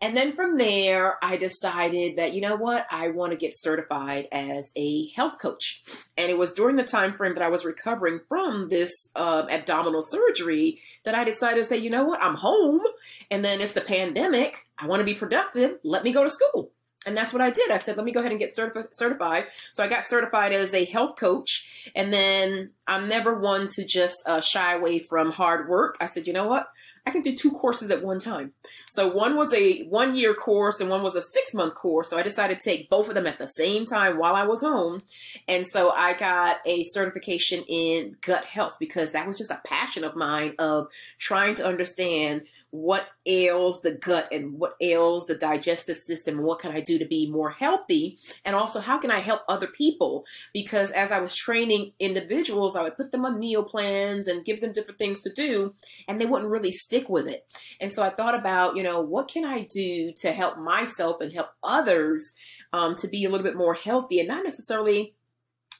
And 0.00 0.16
then 0.16 0.34
from 0.34 0.58
there, 0.58 1.16
I 1.22 1.36
decided 1.36 2.16
that, 2.16 2.34
you 2.34 2.40
know 2.40 2.56
what? 2.56 2.86
I 2.90 3.08
want 3.08 3.32
to 3.32 3.38
get 3.38 3.52
certified 3.54 4.28
as 4.30 4.72
a 4.76 5.08
health 5.16 5.38
coach. 5.40 5.82
And 6.16 6.30
it 6.30 6.38
was 6.38 6.52
during 6.52 6.76
the 6.76 6.84
time 6.84 7.14
frame 7.14 7.34
that 7.34 7.42
I 7.42 7.48
was 7.48 7.64
recovering 7.64 8.20
from 8.28 8.68
this 8.68 8.91
uh, 9.14 9.46
abdominal 9.50 10.02
surgery 10.02 10.80
that 11.04 11.14
I 11.14 11.24
decided 11.24 11.60
to 11.60 11.64
say, 11.64 11.76
you 11.76 11.90
know 11.90 12.04
what? 12.04 12.22
I'm 12.22 12.36
home. 12.36 12.82
And 13.30 13.44
then 13.44 13.60
it's 13.60 13.72
the 13.72 13.80
pandemic. 13.80 14.66
I 14.78 14.86
want 14.86 15.00
to 15.00 15.04
be 15.04 15.14
productive. 15.14 15.78
Let 15.82 16.04
me 16.04 16.12
go 16.12 16.24
to 16.24 16.30
school. 16.30 16.70
And 17.04 17.16
that's 17.16 17.32
what 17.32 17.42
I 17.42 17.50
did. 17.50 17.70
I 17.70 17.78
said, 17.78 17.96
let 17.96 18.06
me 18.06 18.12
go 18.12 18.20
ahead 18.20 18.30
and 18.30 18.38
get 18.38 18.54
certi- 18.56 18.94
certified. 18.94 19.46
So 19.72 19.82
I 19.82 19.88
got 19.88 20.04
certified 20.04 20.52
as 20.52 20.72
a 20.72 20.84
health 20.84 21.16
coach. 21.16 21.90
And 21.96 22.12
then 22.12 22.70
I'm 22.86 23.08
never 23.08 23.34
one 23.38 23.66
to 23.74 23.84
just 23.84 24.26
uh, 24.28 24.40
shy 24.40 24.74
away 24.74 25.00
from 25.00 25.32
hard 25.32 25.68
work. 25.68 25.96
I 26.00 26.06
said, 26.06 26.26
you 26.26 26.32
know 26.32 26.46
what? 26.46 26.68
I 27.04 27.10
can 27.10 27.22
do 27.22 27.34
two 27.34 27.50
courses 27.50 27.90
at 27.90 28.04
one 28.04 28.20
time. 28.20 28.52
So 28.88 29.12
one 29.12 29.36
was 29.36 29.52
a 29.52 29.82
one 29.84 30.14
year 30.14 30.34
course 30.34 30.80
and 30.80 30.88
one 30.88 31.02
was 31.02 31.16
a 31.16 31.22
six 31.22 31.52
month 31.52 31.74
course. 31.74 32.08
So 32.08 32.16
I 32.16 32.22
decided 32.22 32.60
to 32.60 32.70
take 32.70 32.90
both 32.90 33.08
of 33.08 33.14
them 33.14 33.26
at 33.26 33.38
the 33.38 33.48
same 33.48 33.84
time 33.84 34.18
while 34.18 34.36
I 34.36 34.44
was 34.44 34.62
home. 34.62 35.00
And 35.48 35.66
so 35.66 35.90
I 35.90 36.14
got 36.14 36.58
a 36.64 36.84
certification 36.84 37.64
in 37.68 38.16
gut 38.20 38.44
health 38.44 38.76
because 38.78 39.12
that 39.12 39.26
was 39.26 39.36
just 39.36 39.50
a 39.50 39.60
passion 39.64 40.04
of 40.04 40.14
mine 40.14 40.54
of 40.60 40.88
trying 41.18 41.56
to 41.56 41.66
understand 41.66 42.42
what 42.70 43.06
ails 43.26 43.80
the 43.82 43.92
gut 43.92 44.28
and 44.32 44.58
what 44.58 44.76
ails 44.80 45.26
the 45.26 45.34
digestive 45.34 45.96
system 45.96 46.38
and 46.38 46.46
what 46.46 46.58
can 46.58 46.72
I 46.72 46.80
do 46.80 46.98
to 46.98 47.04
be 47.04 47.30
more 47.30 47.50
healthy 47.50 48.18
and 48.46 48.56
also 48.56 48.80
how 48.80 48.98
can 48.98 49.10
I 49.10 49.18
help 49.18 49.42
other 49.46 49.66
people 49.66 50.24
because 50.54 50.90
as 50.90 51.12
I 51.12 51.20
was 51.20 51.34
training 51.34 51.92
individuals 52.00 52.74
I 52.74 52.82
would 52.82 52.96
put 52.96 53.12
them 53.12 53.26
on 53.26 53.38
meal 53.38 53.62
plans 53.62 54.26
and 54.26 54.44
give 54.44 54.62
them 54.62 54.72
different 54.72 54.98
things 54.98 55.20
to 55.20 55.32
do 55.32 55.74
and 56.08 56.18
they 56.18 56.26
wouldn't 56.26 56.50
really 56.50 56.72
stick 56.92 57.08
with 57.08 57.26
it 57.26 57.46
and 57.80 57.90
so 57.90 58.02
I 58.02 58.10
thought 58.10 58.34
about 58.34 58.76
you 58.76 58.82
know 58.82 59.00
what 59.00 59.28
can 59.28 59.44
I 59.44 59.66
do 59.72 60.12
to 60.16 60.32
help 60.32 60.58
myself 60.58 61.20
and 61.22 61.32
help 61.32 61.48
others 61.62 62.32
um, 62.74 62.96
to 62.96 63.08
be 63.08 63.24
a 63.24 63.30
little 63.30 63.44
bit 63.44 63.56
more 63.56 63.74
healthy 63.74 64.18
and 64.18 64.28
not 64.28 64.44
necessarily 64.44 65.14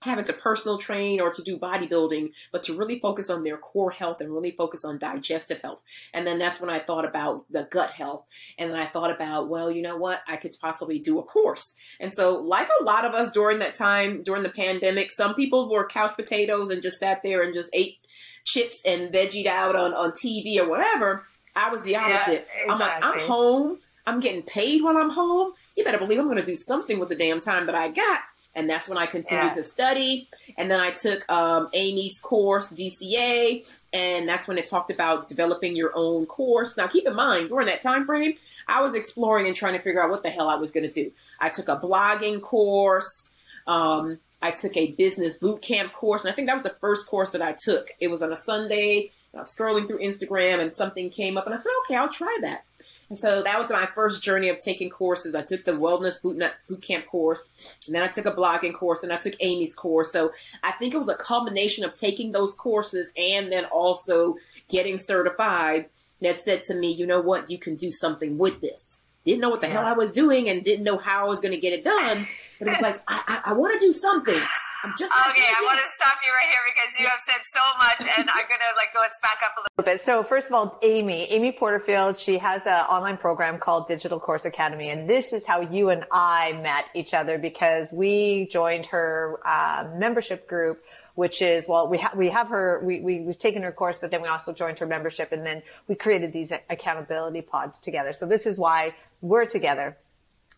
having 0.05 0.25
to 0.25 0.33
personal 0.33 0.79
train 0.79 1.21
or 1.21 1.31
to 1.31 1.43
do 1.43 1.59
bodybuilding, 1.59 2.33
but 2.51 2.63
to 2.65 2.77
really 2.77 2.99
focus 2.99 3.31
on 3.31 3.45
their 3.45 3.57
core 3.57 3.91
health 3.91 4.21
and 4.21 4.33
really 4.33 4.51
focus 4.51 4.85
on 4.85 4.99
digestive 4.99 5.61
health. 5.61 5.81
And 6.13 6.27
then 6.27 6.39
that's 6.39 6.61
when 6.61 6.71
I 6.71 6.81
thought 6.81 7.05
about 7.05 7.45
the 7.51 7.69
gut 7.71 7.91
health. 7.91 8.25
And 8.59 8.71
then 8.71 8.79
I 8.79 8.87
thought 8.87 9.15
about, 9.15 9.49
well, 9.49 9.71
you 9.71 9.83
know 9.83 9.97
what? 9.97 10.21
I 10.27 10.37
could 10.37 10.57
possibly 10.61 10.99
do 10.99 11.19
a 11.19 11.23
course. 11.23 11.75
And 12.01 12.13
so, 12.13 12.37
like 12.37 12.69
a 12.81 12.85
lot 12.85 13.05
of 13.05 13.15
us 13.15 13.31
during 13.31 13.61
that 13.61 13.75
time, 13.75 14.23
during 14.23 14.43
the 14.43 14.49
pandemic, 14.49 15.13
some 15.13 15.35
people 15.35 15.71
were 15.71 15.87
couch 15.87 16.17
potatoes 16.17 16.71
and 16.71 16.83
just 16.83 16.99
sat 16.99 17.23
there 17.23 17.43
and 17.43 17.55
just 17.55 17.71
ate 17.73 18.02
chips 18.45 18.83
and 18.85 19.13
veggied 19.13 19.47
out 19.47 19.77
on, 19.77 19.95
on 19.95 20.13
TV 20.13 20.59
or 20.59 20.69
whatever. 20.69 21.27
I 21.55 21.71
was 21.71 21.85
the 21.85 21.97
opposite. 21.97 22.47
Yeah, 22.57 22.63
exactly. 22.65 22.71
I'm 22.71 22.79
like, 22.79 23.05
I'm 23.05 23.27
home. 23.27 23.79
I'm 24.07 24.21
getting 24.21 24.43
paid 24.43 24.83
while 24.83 24.97
I'm 24.97 25.11
home. 25.11 25.53
You 25.77 25.85
better 25.85 25.99
believe 25.99 26.19
I'm 26.19 26.27
going 26.27 26.39
to 26.39 26.45
do 26.45 26.57
something 26.57 26.99
with 26.99 27.09
the 27.09 27.15
damn 27.15 27.41
time 27.41 27.67
that 27.67 27.75
I 27.75 27.89
got 27.89 28.21
and 28.55 28.69
that's 28.69 28.89
when 28.89 28.99
I 28.99 29.07
continued 29.07 29.47
yeah. 29.47 29.55
to 29.55 29.65
study. 29.65 30.29
And 30.59 30.71
then 30.71 30.81
I 30.81 30.91
took 30.91 31.31
um, 31.31 31.69
Amy's 31.73 32.19
course, 32.21 32.73
DCA, 32.73 33.67
and 33.93 34.29
that's 34.29 34.47
when 34.47 34.59
it 34.59 34.67
talked 34.67 34.91
about 34.91 35.27
developing 35.27 35.75
your 35.75 35.93
own 35.95 36.27
course. 36.27 36.77
Now, 36.77 36.87
keep 36.87 37.07
in 37.07 37.15
mind, 37.15 37.49
during 37.49 37.67
that 37.67 37.81
time 37.81 38.05
frame, 38.05 38.35
I 38.69 38.83
was 38.83 38.95
exploring 38.95 39.47
and 39.47 39.57
trying 39.57 39.75
to 39.75 39.81
figure 39.81 40.03
out 40.03 40.11
what 40.11 40.23
the 40.23 40.31
hell 40.31 40.49
I 40.49 40.57
was 40.57 40.71
going 40.71 40.89
to 40.89 40.93
do. 40.93 41.11
I 41.41 41.49
took 41.49 41.69
a 41.69 41.77
blogging 41.77 42.43
course. 42.43 43.33
Um, 43.67 44.19
I 44.43 44.51
took 44.51 44.77
a 44.77 44.93
business 44.93 45.35
boot 45.35 45.63
camp 45.63 45.93
course, 45.93 46.25
and 46.25 46.33
I 46.33 46.35
think 46.35 46.49
that 46.49 46.55
was 46.55 46.65
the 46.65 46.77
first 46.81 47.07
course 47.07 47.33
that 47.33 47.43
I 47.43 47.53
took. 47.53 47.91
It 48.01 48.09
was 48.09 48.23
on 48.23 48.33
a 48.33 48.37
Sunday. 48.37 49.13
I 49.35 49.41
was 49.41 49.57
scrolling 49.57 49.87
through 49.87 50.01
Instagram, 50.01 50.61
and 50.61 50.75
something 50.75 51.09
came 51.09 51.39
up, 51.39 51.47
and 51.47 51.55
I 51.55 51.59
said, 51.59 51.73
"Okay, 51.85 51.97
I'll 51.97 52.09
try 52.09 52.37
that." 52.43 52.65
And 53.09 53.19
so 53.19 53.43
that 53.43 53.59
was 53.59 53.69
my 53.69 53.87
first 53.95 54.23
journey 54.23 54.49
of 54.49 54.59
taking 54.59 54.89
courses. 54.89 55.35
I 55.35 55.43
took 55.43 55.65
the 55.65 55.73
wellness 55.73 56.21
boot, 56.21 56.43
boot 56.67 56.83
camp 56.83 57.07
course, 57.07 57.47
and 57.87 57.95
then 57.95 58.03
I 58.03 58.09
took 58.09 58.25
a 58.25 58.33
blogging 58.33 58.75
course, 58.75 59.03
and 59.03 59.13
I 59.13 59.17
took 59.17 59.35
Amy's 59.41 59.75
course. 59.75 60.11
So 60.11 60.33
I 60.63 60.73
think 60.73 60.95
it 60.95 60.99
was 60.99 61.11
a 61.11 61.15
combination 61.15 61.85
of 61.85 61.95
taking 61.95 62.33
those 62.33 62.57
courses 62.57 63.13
and 63.17 63.53
then 63.53 63.67
also 63.67 64.37
getting 64.71 64.99
certified 64.99 65.91
that 66.23 66.39
said 66.39 66.63
to 66.63 66.75
me, 66.75 66.91
you 66.91 67.07
know 67.07 67.21
what, 67.21 67.51
you 67.51 67.59
can 67.59 67.77
do 67.77 67.91
something 67.91 68.39
with 68.39 68.61
this. 68.63 68.99
Didn't 69.25 69.41
know 69.41 69.51
what 69.51 69.61
the 69.61 69.69
hell 69.69 69.85
I 69.85 69.93
was 69.93 70.11
doing 70.11 70.49
and 70.49 70.65
didn't 70.65 70.85
know 70.85 70.99
how 70.99 71.25
I 71.25 71.29
was 71.29 71.41
going 71.41 71.53
to 71.53 71.61
get 71.61 71.73
it 71.73 71.85
done. 71.85 72.27
But 72.59 72.69
it 72.69 72.71
was 72.73 72.81
like, 72.81 73.01
I, 73.07 73.23
I, 73.47 73.51
I 73.51 73.53
want 73.55 73.73
to 73.75 73.79
do 73.79 73.93
something. 73.93 74.39
I'm 74.85 74.95
just 74.99 75.13
okay. 75.13 75.43
I 75.43 75.63
want 75.63 75.79
to 75.79 75.87
stop 75.95 76.19
you 76.27 76.33
right 76.33 76.49
here 76.49 76.61
because 76.75 76.99
you 76.99 77.07
have 77.07 77.21
said 77.21 77.41
so 77.47 77.61
much, 77.79 78.19
and 78.19 78.29
I'm 78.29 78.47
gonna 78.49 78.75
like 78.77 78.89
let's 78.97 79.19
back 79.21 79.39
up 79.45 79.57
a 79.57 79.61
little 79.61 79.93
bit. 79.93 80.05
So 80.05 80.25
first 80.25 80.49
of 80.49 80.55
all, 80.55 80.79
Amy, 80.83 81.31
Amy 81.31 81.53
Porterfield, 81.53 82.19
she 82.19 82.39
has 82.39 82.67
an 82.67 82.85
online 82.87 83.17
program 83.17 83.59
called 83.59 83.87
Digital 83.87 84.19
Course 84.19 84.45
Academy, 84.45 84.91
and 84.91 85.09
this 85.09 85.33
is 85.33 85.47
how 85.47 85.61
you 85.61 85.91
and 85.91 86.05
I 86.11 86.55
met 86.63 86.87
each 86.95 87.15
other 87.15 87.39
because 87.39 87.93
we 87.93 88.49
joined 88.51 88.87
her 88.87 89.39
uh, 89.47 89.89
membership 89.95 90.49
group 90.49 90.83
which 91.15 91.43
is 91.43 91.69
well 91.69 91.89
we 91.89 91.99
have 91.99 92.17
we 92.17 92.31
have 92.31 92.49
her 92.49 92.81
we, 92.85 93.01
we 93.01 93.21
we've 93.21 93.39
taken 93.39 93.63
her 93.63 93.73
course 93.73 93.99
but 93.99 94.11
then 94.11 94.23
we 94.23 94.29
also 94.29 94.53
joined 94.53 94.79
her 94.79 94.87
membership 94.87 95.33
and 95.33 95.45
then 95.45 95.63
we 95.89 95.95
created 95.95 96.33
these 96.33 96.53
accountability 96.71 97.43
pods 97.43 97.81
together 97.81 98.13
so 98.13 98.27
this 98.27 98.47
is 98.47 98.59
why 98.59 98.95
we're 99.21 99.47
together 99.47 99.97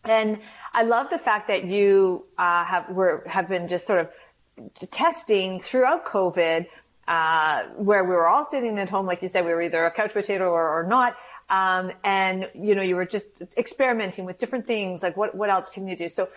and 0.04 0.38
I 0.73 0.82
love 0.82 1.11
the 1.11 1.18
fact 1.18 1.49
that 1.49 1.64
you 1.64 2.26
uh, 2.37 2.64
have 2.64 2.90
were 2.90 3.23
have 3.26 3.49
been 3.49 3.68
just 3.68 3.87
sort 3.87 4.00
of 4.00 4.11
testing 4.90 5.61
throughout 5.61 6.04
COVID, 6.04 6.66
uh, 7.08 7.62
where 7.76 8.04
we 8.04 8.11
were 8.11 8.28
all 8.28 8.44
sitting 8.44 8.78
at 8.78 8.88
home, 8.88 9.06
like 9.06 9.23
you 9.23 9.28
said, 9.28 9.44
we 9.44 9.52
were 9.52 9.62
either 9.62 9.84
a 9.84 9.90
couch 9.90 10.12
potato 10.12 10.50
or, 10.50 10.80
or 10.80 10.84
not. 10.84 11.16
Um, 11.50 11.92
and 12.02 12.49
you 12.54 12.75
know, 12.75 12.82
you 12.82 12.96
were 12.96 13.04
just 13.04 13.42
experimenting 13.56 14.25
with 14.25 14.38
different 14.38 14.66
things. 14.66 15.02
Like, 15.02 15.16
what 15.16 15.34
what 15.34 15.50
else 15.50 15.68
can 15.68 15.88
you 15.88 15.96
do? 15.96 16.08
So, 16.08 16.28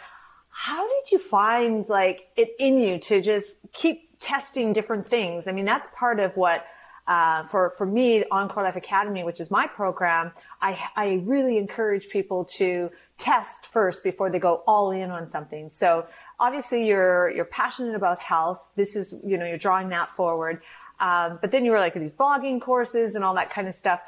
how 0.50 0.88
did 0.88 1.12
you 1.12 1.20
find 1.20 1.88
like 1.88 2.30
it 2.36 2.56
in 2.60 2.80
you 2.80 3.00
to 3.00 3.22
just 3.22 3.62
keep 3.74 4.07
testing 4.20 4.74
different 4.74 5.06
things? 5.06 5.48
I 5.48 5.52
mean, 5.52 5.66
that's 5.66 5.88
part 5.96 6.20
of 6.20 6.36
what 6.38 6.66
uh, 7.08 7.44
for 7.44 7.70
for 7.70 7.86
me, 7.86 8.26
Encore 8.32 8.64
Life 8.64 8.76
Academy, 8.76 9.24
which 9.24 9.40
is 9.40 9.50
my 9.50 9.66
program, 9.66 10.32
I 10.62 10.78
I 10.96 11.22
really 11.26 11.58
encourage 11.58 12.10
people 12.10 12.44
to 12.58 12.92
test 13.18 13.66
first 13.66 14.04
before 14.04 14.30
they 14.30 14.40
go 14.40 14.62
all 14.68 14.92
in 14.92 15.10
on 15.10 15.28
something. 15.28 15.70
So 15.70 16.06
obviously 16.40 16.86
you're 16.86 17.30
you're 17.30 17.46
passionate 17.46 17.96
about 17.96 18.20
health. 18.20 18.62
This 18.76 18.96
is 18.96 19.20
you 19.26 19.38
know 19.38 19.46
you're 19.46 19.58
drawing 19.58 19.90
that 19.90 20.12
forward, 20.12 20.62
um, 21.00 21.40
but 21.42 21.52
then 21.52 21.64
you 21.64 21.72
were 21.72 21.80
like 21.80 21.94
these 21.94 22.12
blogging 22.12 22.60
courses 22.60 23.16
and 23.16 23.24
all 23.24 23.36
that 23.36 23.50
kind 23.50 23.68
of 23.68 23.74
stuff. 23.74 24.02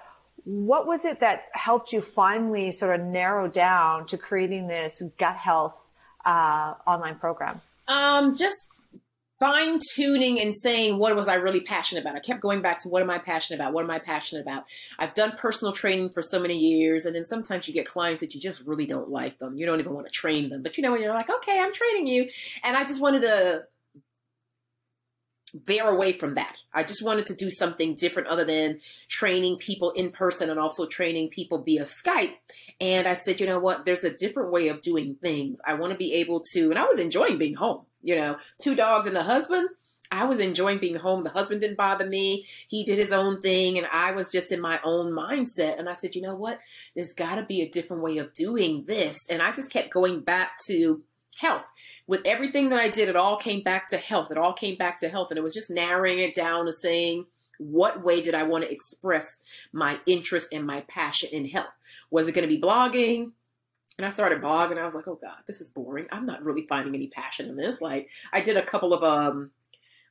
What 0.44 0.86
was 0.86 1.06
it 1.06 1.22
that 1.22 1.46
helped 1.54 1.94
you 1.94 2.01
finally 2.01 2.72
sort 2.72 3.00
of 3.00 3.06
narrow 3.06 3.48
down 3.48 4.06
to 4.08 4.18
creating 4.18 4.68
this 4.68 5.01
gut 5.18 5.36
health 5.36 5.80
uh, 6.25 6.74
online 6.86 7.16
program? 7.16 7.62
Um, 7.88 8.36
just 8.36 8.70
fine 9.39 9.79
tuning 9.93 10.39
and 10.39 10.53
saying 10.53 10.98
what 10.98 11.15
was 11.15 11.27
I 11.27 11.36
really 11.36 11.62
passionate 11.62 12.01
about. 12.01 12.15
I 12.15 12.19
kept 12.19 12.41
going 12.41 12.62
back 12.62 12.79
to 12.79 12.89
what 12.89 13.01
am 13.01 13.10
I 13.10 13.19
passionate 13.19 13.60
about? 13.60 13.74
What 13.74 13.84
am 13.84 13.91
I 13.91 14.00
passionate 14.00 14.41
about? 14.41 14.65
I've 14.98 15.13
done 15.13 15.34
personal 15.38 15.74
training 15.74 16.10
for 16.10 16.22
so 16.22 16.39
many 16.39 16.58
years, 16.58 17.05
and 17.05 17.15
then 17.15 17.24
sometimes 17.24 17.67
you 17.67 17.74
get 17.74 17.86
clients 17.86 18.22
that 18.22 18.36
you 18.36 18.41
just 18.41 18.65
really 18.65 18.86
don't 18.86 19.10
like 19.10 19.39
them. 19.39 19.58
You 19.58 19.65
don't 19.65 19.79
even 19.79 19.93
want 19.93 20.08
to 20.08 20.13
train 20.13 20.50
them, 20.50 20.62
but 20.62 20.77
you 20.77 20.84
know 20.84 20.91
when 20.91 21.01
you're 21.01 21.13
like, 21.13 21.29
okay, 21.29 21.60
I'm 21.60 21.74
training 21.74 22.08
you, 22.08 22.29
and 22.63 22.75
I 22.75 22.84
just 22.84 23.01
wanted 23.01 23.22
to 23.22 23.63
veer 25.53 25.88
away 25.88 26.13
from 26.13 26.36
that. 26.36 26.58
I 26.74 26.84
just 26.84 27.03
wanted 27.03 27.25
to 27.27 27.36
do 27.36 27.50
something 27.50 27.96
different 27.96 28.27
other 28.27 28.46
than 28.46 28.79
training 29.08 29.58
people 29.58 29.91
in 29.91 30.12
person 30.12 30.50
and 30.50 30.60
also 30.60 30.86
training 30.86 31.29
people 31.29 31.63
via 31.63 31.84
Skype. 31.84 32.36
And 32.79 33.08
I 33.08 33.13
said, 33.13 33.39
you 33.39 33.48
know 33.48 33.60
what? 33.60 33.86
There's 33.86 34.03
a 34.03 34.13
different 34.13 34.51
way 34.51 34.68
of 34.68 34.82
doing 34.82 35.15
things. 35.22 35.60
I 35.65 35.75
want 35.75 35.91
to 35.91 35.98
be 35.98 36.13
able 36.13 36.41
to, 36.53 36.70
and 36.70 36.77
I 36.77 36.86
was 36.86 37.00
enjoying 37.00 37.38
being 37.38 37.56
home 37.56 37.86
you 38.01 38.15
know, 38.15 38.38
two 38.60 38.75
dogs 38.75 39.08
and 39.08 39.15
the 39.15 39.24
husband. 39.24 39.70
I 40.12 40.25
was 40.25 40.39
enjoying 40.39 40.79
being 40.79 40.96
home. 40.96 41.24
The 41.24 41.29
husband 41.29 41.62
didn't 41.62 41.77
bother 41.77 42.06
me. 42.06 42.48
He 42.68 42.84
did 42.84 42.98
his 42.98 43.12
own 43.12 43.41
thing, 43.41 43.77
and 43.77 43.86
I 43.91 44.12
was 44.12 44.32
just 44.32 44.51
in 44.51 44.60
my 44.60 44.79
own 44.84 45.12
mindset. 45.12 45.77
And 45.77 45.88
I 45.88 45.94
said, 45.94 46.15
you 46.15 46.22
know 46.24 46.34
what? 46.34 46.60
There's 46.96 47.13
got 47.13 47.36
to 47.36 47.46
be 47.46 47.62
a 47.62 47.70
different 47.70 48.01
way 48.01 48.18
of 48.18 48.34
doing 48.34 48.86
this. 48.86 49.20
And 49.29 49.41
I 49.41 49.51
just 49.51 49.72
kept 49.72 49.94
going 49.94 50.22
back 50.22 50.53
to 50.68 51.03
health. 51.38 51.65
With 52.07 52.21
everything 52.25 52.69
that 52.69 52.79
I 52.79 52.89
did, 52.89 53.09
it 53.09 53.15
all 53.15 53.38
came 53.38 53.62
back 53.62 53.88
to 53.89 53.98
health. 53.98 54.31
It 54.31 54.38
all 54.38 54.53
came 54.53 54.75
back 54.75 55.00
to 55.00 55.09
health. 55.09 55.31
And 55.31 55.38
it 55.38 55.43
was 55.43 55.53
just 55.53 55.69
narrowing 55.69 56.19
it 56.19 56.33
down 56.33 56.65
to 56.65 56.74
saying, 56.74 57.25
what 57.59 58.03
way 58.03 58.21
did 58.21 58.33
I 58.36 58.43
want 58.43 58.63
to 58.63 58.71
express 58.71 59.39
my 59.74 60.00
interest 60.05 60.48
and 60.51 60.65
my 60.65 60.81
passion 60.81 61.29
in 61.31 61.45
health? 61.45 61.67
Was 62.09 62.27
it 62.27 62.31
going 62.31 62.48
to 62.48 62.53
be 62.53 62.62
blogging? 62.62 63.31
And 63.98 64.05
I 64.05 64.09
started 64.09 64.41
blogging. 64.41 64.77
I 64.77 64.86
was 64.86 64.95
like, 64.95 65.09
oh 65.09 65.19
God, 65.21 65.39
this 65.45 65.59
is 65.59 65.71
boring. 65.71 66.07
I'm 66.09 66.25
not 66.25 66.43
really 66.43 66.65
finding 66.67 66.95
any 66.95 67.07
passion 67.07 67.50
in 67.50 67.57
this. 67.57 67.81
Like 67.81 68.09
I 68.31 68.41
did 68.41 68.55
a 68.55 68.65
couple 68.65 68.93
of 68.93 69.03
um 69.03 69.51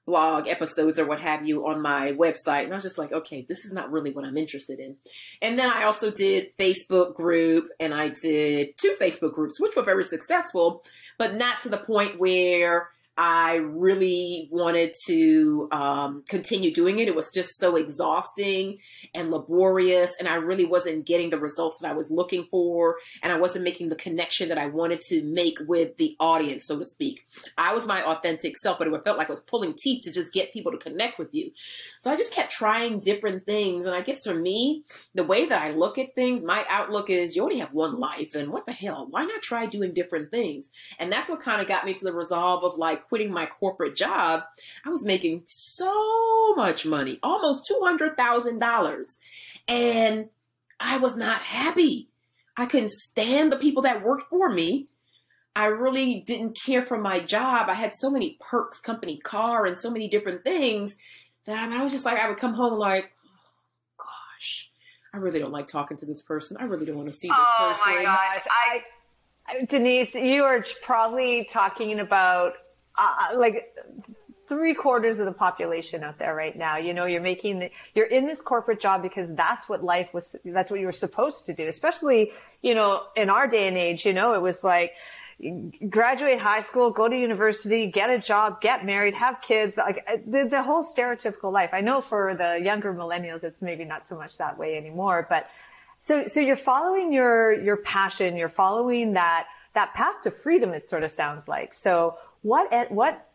blog 0.08 0.48
episodes 0.48 0.98
or 0.98 1.06
what 1.06 1.20
have 1.20 1.46
you 1.46 1.66
on 1.68 1.82
my 1.82 2.12
website. 2.12 2.64
And 2.64 2.72
I 2.72 2.76
was 2.76 2.82
just 2.82 2.96
like, 2.96 3.12
okay, 3.12 3.44
this 3.46 3.66
is 3.66 3.74
not 3.74 3.92
really 3.92 4.10
what 4.10 4.24
I'm 4.24 4.38
interested 4.38 4.80
in. 4.80 4.96
And 5.42 5.58
then 5.58 5.70
I 5.70 5.84
also 5.84 6.10
did 6.10 6.56
Facebook 6.56 7.14
group 7.14 7.68
and 7.78 7.92
I 7.92 8.08
did 8.08 8.70
two 8.80 8.96
Facebook 8.98 9.34
groups, 9.34 9.60
which 9.60 9.76
were 9.76 9.82
very 9.82 10.04
successful, 10.04 10.82
but 11.18 11.34
not 11.34 11.60
to 11.60 11.68
the 11.68 11.76
point 11.76 12.18
where 12.18 12.88
I 13.20 13.56
really 13.56 14.48
wanted 14.52 14.94
to 15.08 15.68
um, 15.72 16.22
continue 16.28 16.72
doing 16.72 17.00
it. 17.00 17.08
It 17.08 17.16
was 17.16 17.32
just 17.34 17.58
so 17.58 17.74
exhausting 17.74 18.78
and 19.12 19.32
laborious, 19.32 20.16
and 20.20 20.28
I 20.28 20.36
really 20.36 20.64
wasn't 20.64 21.04
getting 21.04 21.30
the 21.30 21.38
results 21.40 21.80
that 21.80 21.90
I 21.90 21.94
was 21.94 22.12
looking 22.12 22.46
for, 22.48 22.98
and 23.20 23.32
I 23.32 23.36
wasn't 23.40 23.64
making 23.64 23.88
the 23.88 23.96
connection 23.96 24.48
that 24.50 24.58
I 24.58 24.66
wanted 24.66 25.00
to 25.08 25.24
make 25.24 25.58
with 25.66 25.96
the 25.96 26.14
audience, 26.20 26.68
so 26.68 26.78
to 26.78 26.84
speak. 26.84 27.26
I 27.58 27.74
was 27.74 27.88
my 27.88 28.04
authentic 28.04 28.56
self, 28.56 28.78
but 28.78 28.86
it 28.86 29.04
felt 29.04 29.18
like 29.18 29.28
I 29.28 29.32
was 29.32 29.42
pulling 29.42 29.74
teeth 29.76 30.04
to 30.04 30.12
just 30.12 30.32
get 30.32 30.52
people 30.52 30.70
to 30.70 30.78
connect 30.78 31.18
with 31.18 31.34
you. 31.34 31.50
So 31.98 32.12
I 32.12 32.16
just 32.16 32.32
kept 32.32 32.52
trying 32.52 33.00
different 33.00 33.46
things, 33.46 33.84
and 33.84 33.96
I 33.96 34.02
guess 34.02 34.26
for 34.26 34.34
me, 34.34 34.84
the 35.16 35.24
way 35.24 35.44
that 35.44 35.60
I 35.60 35.70
look 35.70 35.98
at 35.98 36.14
things, 36.14 36.44
my 36.44 36.64
outlook 36.70 37.10
is 37.10 37.34
you 37.34 37.42
only 37.42 37.58
have 37.58 37.72
one 37.72 37.98
life, 37.98 38.36
and 38.36 38.52
what 38.52 38.66
the 38.66 38.72
hell? 38.72 39.08
Why 39.10 39.24
not 39.24 39.42
try 39.42 39.66
doing 39.66 39.92
different 39.92 40.30
things? 40.30 40.70
And 41.00 41.10
that's 41.10 41.28
what 41.28 41.40
kind 41.40 41.60
of 41.60 41.66
got 41.66 41.84
me 41.84 41.94
to 41.94 42.04
the 42.04 42.12
resolve 42.12 42.62
of 42.62 42.78
like 42.78 43.07
quitting 43.08 43.32
my 43.32 43.46
corporate 43.46 43.96
job, 43.96 44.42
I 44.84 44.90
was 44.90 45.04
making 45.04 45.42
so 45.46 46.54
much 46.54 46.86
money, 46.86 47.18
almost 47.22 47.70
$200,000. 47.70 49.18
And 49.66 50.28
I 50.80 50.98
was 50.98 51.16
not 51.16 51.40
happy. 51.40 52.08
I 52.56 52.66
couldn't 52.66 52.92
stand 52.92 53.52
the 53.52 53.56
people 53.56 53.82
that 53.82 54.02
worked 54.02 54.28
for 54.28 54.48
me. 54.48 54.86
I 55.56 55.66
really 55.66 56.20
didn't 56.20 56.58
care 56.60 56.84
for 56.84 56.98
my 56.98 57.20
job. 57.20 57.68
I 57.68 57.74
had 57.74 57.92
so 57.92 58.10
many 58.10 58.36
perks, 58.40 58.78
company 58.78 59.16
car, 59.16 59.66
and 59.66 59.76
so 59.76 59.90
many 59.90 60.08
different 60.08 60.44
things 60.44 60.96
that 61.46 61.72
I 61.72 61.82
was 61.82 61.92
just 61.92 62.04
like, 62.04 62.18
I 62.18 62.28
would 62.28 62.38
come 62.38 62.54
home 62.54 62.78
like, 62.78 63.12
oh, 63.26 64.04
gosh, 64.04 64.70
I 65.12 65.16
really 65.16 65.40
don't 65.40 65.50
like 65.50 65.66
talking 65.66 65.96
to 65.96 66.06
this 66.06 66.22
person. 66.22 66.56
I 66.60 66.64
really 66.64 66.86
don't 66.86 66.96
want 66.96 67.08
to 67.08 67.14
see 67.14 67.28
this 67.28 67.36
oh 67.36 67.68
person. 67.68 67.82
Oh 67.86 67.96
my 67.96 68.02
gosh. 68.04 68.46
I, 68.48 69.64
Denise, 69.64 70.14
you 70.14 70.44
are 70.44 70.62
probably 70.82 71.44
talking 71.50 71.98
about 71.98 72.54
uh, 72.98 73.38
like 73.38 73.72
three 74.48 74.74
quarters 74.74 75.18
of 75.18 75.26
the 75.26 75.32
population 75.32 76.02
out 76.02 76.18
there 76.18 76.34
right 76.34 76.56
now. 76.56 76.78
You 76.78 76.94
know, 76.94 77.04
you're 77.04 77.20
making 77.20 77.58
the, 77.58 77.70
you're 77.94 78.06
in 78.06 78.26
this 78.26 78.40
corporate 78.40 78.80
job 78.80 79.02
because 79.02 79.34
that's 79.34 79.68
what 79.68 79.84
life 79.84 80.14
was, 80.14 80.36
that's 80.44 80.70
what 80.70 80.80
you 80.80 80.86
were 80.86 80.92
supposed 80.92 81.46
to 81.46 81.54
do. 81.54 81.66
Especially, 81.66 82.32
you 82.62 82.74
know, 82.74 83.02
in 83.14 83.30
our 83.30 83.46
day 83.46 83.68
and 83.68 83.76
age, 83.76 84.06
you 84.06 84.14
know, 84.14 84.34
it 84.34 84.42
was 84.42 84.64
like, 84.64 84.94
graduate 85.88 86.40
high 86.40 86.60
school, 86.60 86.90
go 86.90 87.08
to 87.08 87.16
university, 87.16 87.86
get 87.86 88.10
a 88.10 88.18
job, 88.18 88.60
get 88.60 88.84
married, 88.84 89.14
have 89.14 89.40
kids, 89.40 89.76
like 89.76 90.04
the, 90.26 90.48
the 90.50 90.62
whole 90.62 90.82
stereotypical 90.82 91.52
life. 91.52 91.70
I 91.72 91.80
know 91.80 92.00
for 92.00 92.34
the 92.34 92.60
younger 92.60 92.92
millennials, 92.92 93.44
it's 93.44 93.62
maybe 93.62 93.84
not 93.84 94.08
so 94.08 94.16
much 94.16 94.38
that 94.38 94.58
way 94.58 94.76
anymore, 94.76 95.28
but 95.30 95.48
so, 96.00 96.26
so 96.26 96.40
you're 96.40 96.56
following 96.56 97.12
your, 97.12 97.52
your 97.52 97.76
passion, 97.76 98.36
you're 98.36 98.48
following 98.48 99.12
that, 99.12 99.46
that 99.74 99.94
path 99.94 100.22
to 100.22 100.32
freedom, 100.32 100.70
it 100.70 100.88
sort 100.88 101.04
of 101.04 101.12
sounds 101.12 101.46
like. 101.46 101.72
So 101.72 102.16
what, 102.42 102.72
at 102.72 102.90
what, 102.90 103.28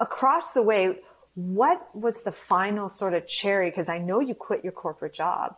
across 0.00 0.52
the 0.52 0.62
way, 0.62 0.98
what 1.34 1.94
was 1.94 2.22
the 2.22 2.32
final 2.32 2.88
sort 2.88 3.14
of 3.14 3.26
cherry? 3.26 3.70
Because 3.70 3.88
I 3.88 3.98
know 3.98 4.20
you 4.20 4.34
quit 4.34 4.62
your 4.62 4.72
corporate 4.72 5.14
job. 5.14 5.56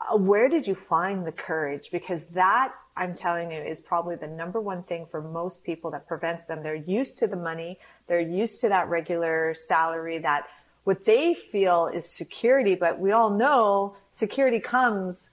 Uh, 0.00 0.16
where 0.16 0.48
did 0.48 0.66
you 0.66 0.74
find 0.74 1.26
the 1.26 1.32
courage? 1.32 1.90
Because 1.90 2.26
that, 2.28 2.74
I'm 2.96 3.14
telling 3.14 3.52
you, 3.52 3.60
is 3.60 3.80
probably 3.80 4.16
the 4.16 4.26
number 4.26 4.60
one 4.60 4.82
thing 4.82 5.06
for 5.06 5.22
most 5.22 5.62
people 5.62 5.90
that 5.92 6.08
prevents 6.08 6.46
them. 6.46 6.62
They're 6.62 6.74
used 6.74 7.18
to 7.18 7.26
the 7.26 7.36
money. 7.36 7.78
They're 8.08 8.20
used 8.20 8.60
to 8.62 8.68
that 8.70 8.88
regular 8.88 9.54
salary, 9.54 10.18
that 10.18 10.48
what 10.84 11.04
they 11.04 11.34
feel 11.34 11.86
is 11.86 12.10
security. 12.10 12.74
But 12.74 12.98
we 12.98 13.12
all 13.12 13.30
know 13.30 13.96
security 14.10 14.58
comes 14.58 15.30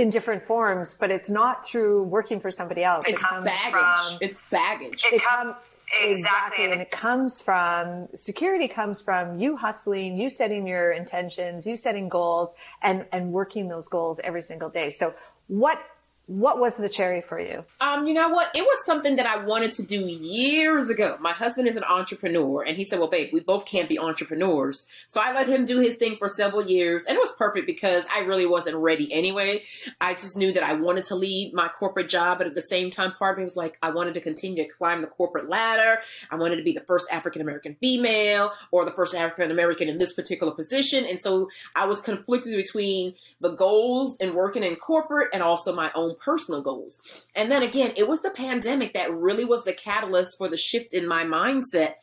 in 0.00 0.10
different 0.10 0.42
forms, 0.42 0.94
but 0.94 1.10
it's 1.10 1.30
not 1.30 1.66
through 1.66 2.02
working 2.04 2.40
for 2.40 2.50
somebody 2.50 2.82
else. 2.82 3.06
It's 3.06 3.20
it 3.20 3.44
baggage. 3.44 3.72
From, 3.72 4.18
it's 4.20 4.42
baggage. 4.50 5.04
It, 5.12 5.22
comes 5.22 5.54
Exactly. 6.02 6.66
And 6.66 6.80
it 6.80 6.90
comes 6.90 7.42
from 7.42 8.08
security 8.14 8.68
comes 8.68 9.02
from 9.02 9.38
you 9.38 9.56
hustling, 9.56 10.16
you 10.16 10.30
setting 10.30 10.66
your 10.66 10.92
intentions, 10.92 11.66
you 11.66 11.76
setting 11.76 12.08
goals 12.08 12.54
and, 12.80 13.06
and 13.12 13.32
working 13.32 13.68
those 13.68 13.88
goals 13.88 14.20
every 14.22 14.42
single 14.42 14.70
day. 14.70 14.90
So 14.90 15.14
what 15.48 15.82
what 16.30 16.60
was 16.60 16.76
the 16.76 16.88
cherry 16.88 17.20
for 17.20 17.40
you? 17.40 17.64
Um, 17.80 18.06
you 18.06 18.14
know 18.14 18.28
what? 18.28 18.54
It 18.54 18.62
was 18.62 18.86
something 18.86 19.16
that 19.16 19.26
I 19.26 19.38
wanted 19.38 19.72
to 19.72 19.82
do 19.82 19.98
years 19.98 20.88
ago. 20.88 21.16
My 21.18 21.32
husband 21.32 21.66
is 21.66 21.76
an 21.76 21.82
entrepreneur, 21.82 22.62
and 22.62 22.76
he 22.76 22.84
said, 22.84 23.00
"Well, 23.00 23.08
babe, 23.08 23.30
we 23.32 23.40
both 23.40 23.66
can't 23.66 23.88
be 23.88 23.98
entrepreneurs." 23.98 24.86
So 25.08 25.20
I 25.20 25.32
let 25.32 25.48
him 25.48 25.64
do 25.64 25.80
his 25.80 25.96
thing 25.96 26.14
for 26.18 26.28
several 26.28 26.64
years, 26.64 27.02
and 27.04 27.16
it 27.16 27.18
was 27.18 27.32
perfect 27.32 27.66
because 27.66 28.06
I 28.14 28.20
really 28.20 28.46
wasn't 28.46 28.76
ready 28.76 29.12
anyway. 29.12 29.64
I 30.00 30.12
just 30.12 30.36
knew 30.36 30.52
that 30.52 30.62
I 30.62 30.74
wanted 30.74 31.04
to 31.06 31.16
leave 31.16 31.52
my 31.52 31.66
corporate 31.66 32.08
job, 32.08 32.38
but 32.38 32.46
at 32.46 32.54
the 32.54 32.62
same 32.62 32.90
time, 32.90 33.12
part 33.18 33.34
of 33.34 33.38
me 33.38 33.42
was 33.42 33.56
like, 33.56 33.76
I 33.82 33.90
wanted 33.90 34.14
to 34.14 34.20
continue 34.20 34.62
to 34.62 34.72
climb 34.72 35.00
the 35.00 35.08
corporate 35.08 35.48
ladder. 35.48 36.00
I 36.30 36.36
wanted 36.36 36.56
to 36.56 36.62
be 36.62 36.72
the 36.72 36.84
first 36.86 37.08
African 37.10 37.42
American 37.42 37.74
female 37.80 38.52
or 38.70 38.84
the 38.84 38.92
first 38.92 39.16
African 39.16 39.50
American 39.50 39.88
in 39.88 39.98
this 39.98 40.12
particular 40.12 40.52
position, 40.52 41.04
and 41.06 41.20
so 41.20 41.48
I 41.74 41.86
was 41.86 42.00
conflicted 42.00 42.54
between 42.54 43.14
the 43.40 43.50
goals 43.50 44.16
and 44.20 44.34
working 44.34 44.62
in 44.62 44.76
corporate 44.76 45.30
and 45.32 45.42
also 45.42 45.74
my 45.74 45.90
own 45.96 46.14
personal 46.20 46.62
goals. 46.62 47.26
And 47.34 47.50
then 47.50 47.62
again, 47.62 47.92
it 47.96 48.06
was 48.06 48.22
the 48.22 48.30
pandemic 48.30 48.92
that 48.92 49.12
really 49.12 49.44
was 49.44 49.64
the 49.64 49.72
catalyst 49.72 50.38
for 50.38 50.48
the 50.48 50.56
shift 50.56 50.94
in 50.94 51.08
my 51.08 51.24
mindset. 51.24 51.94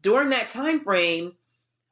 During 0.00 0.30
that 0.30 0.48
time 0.48 0.84
frame, 0.84 1.32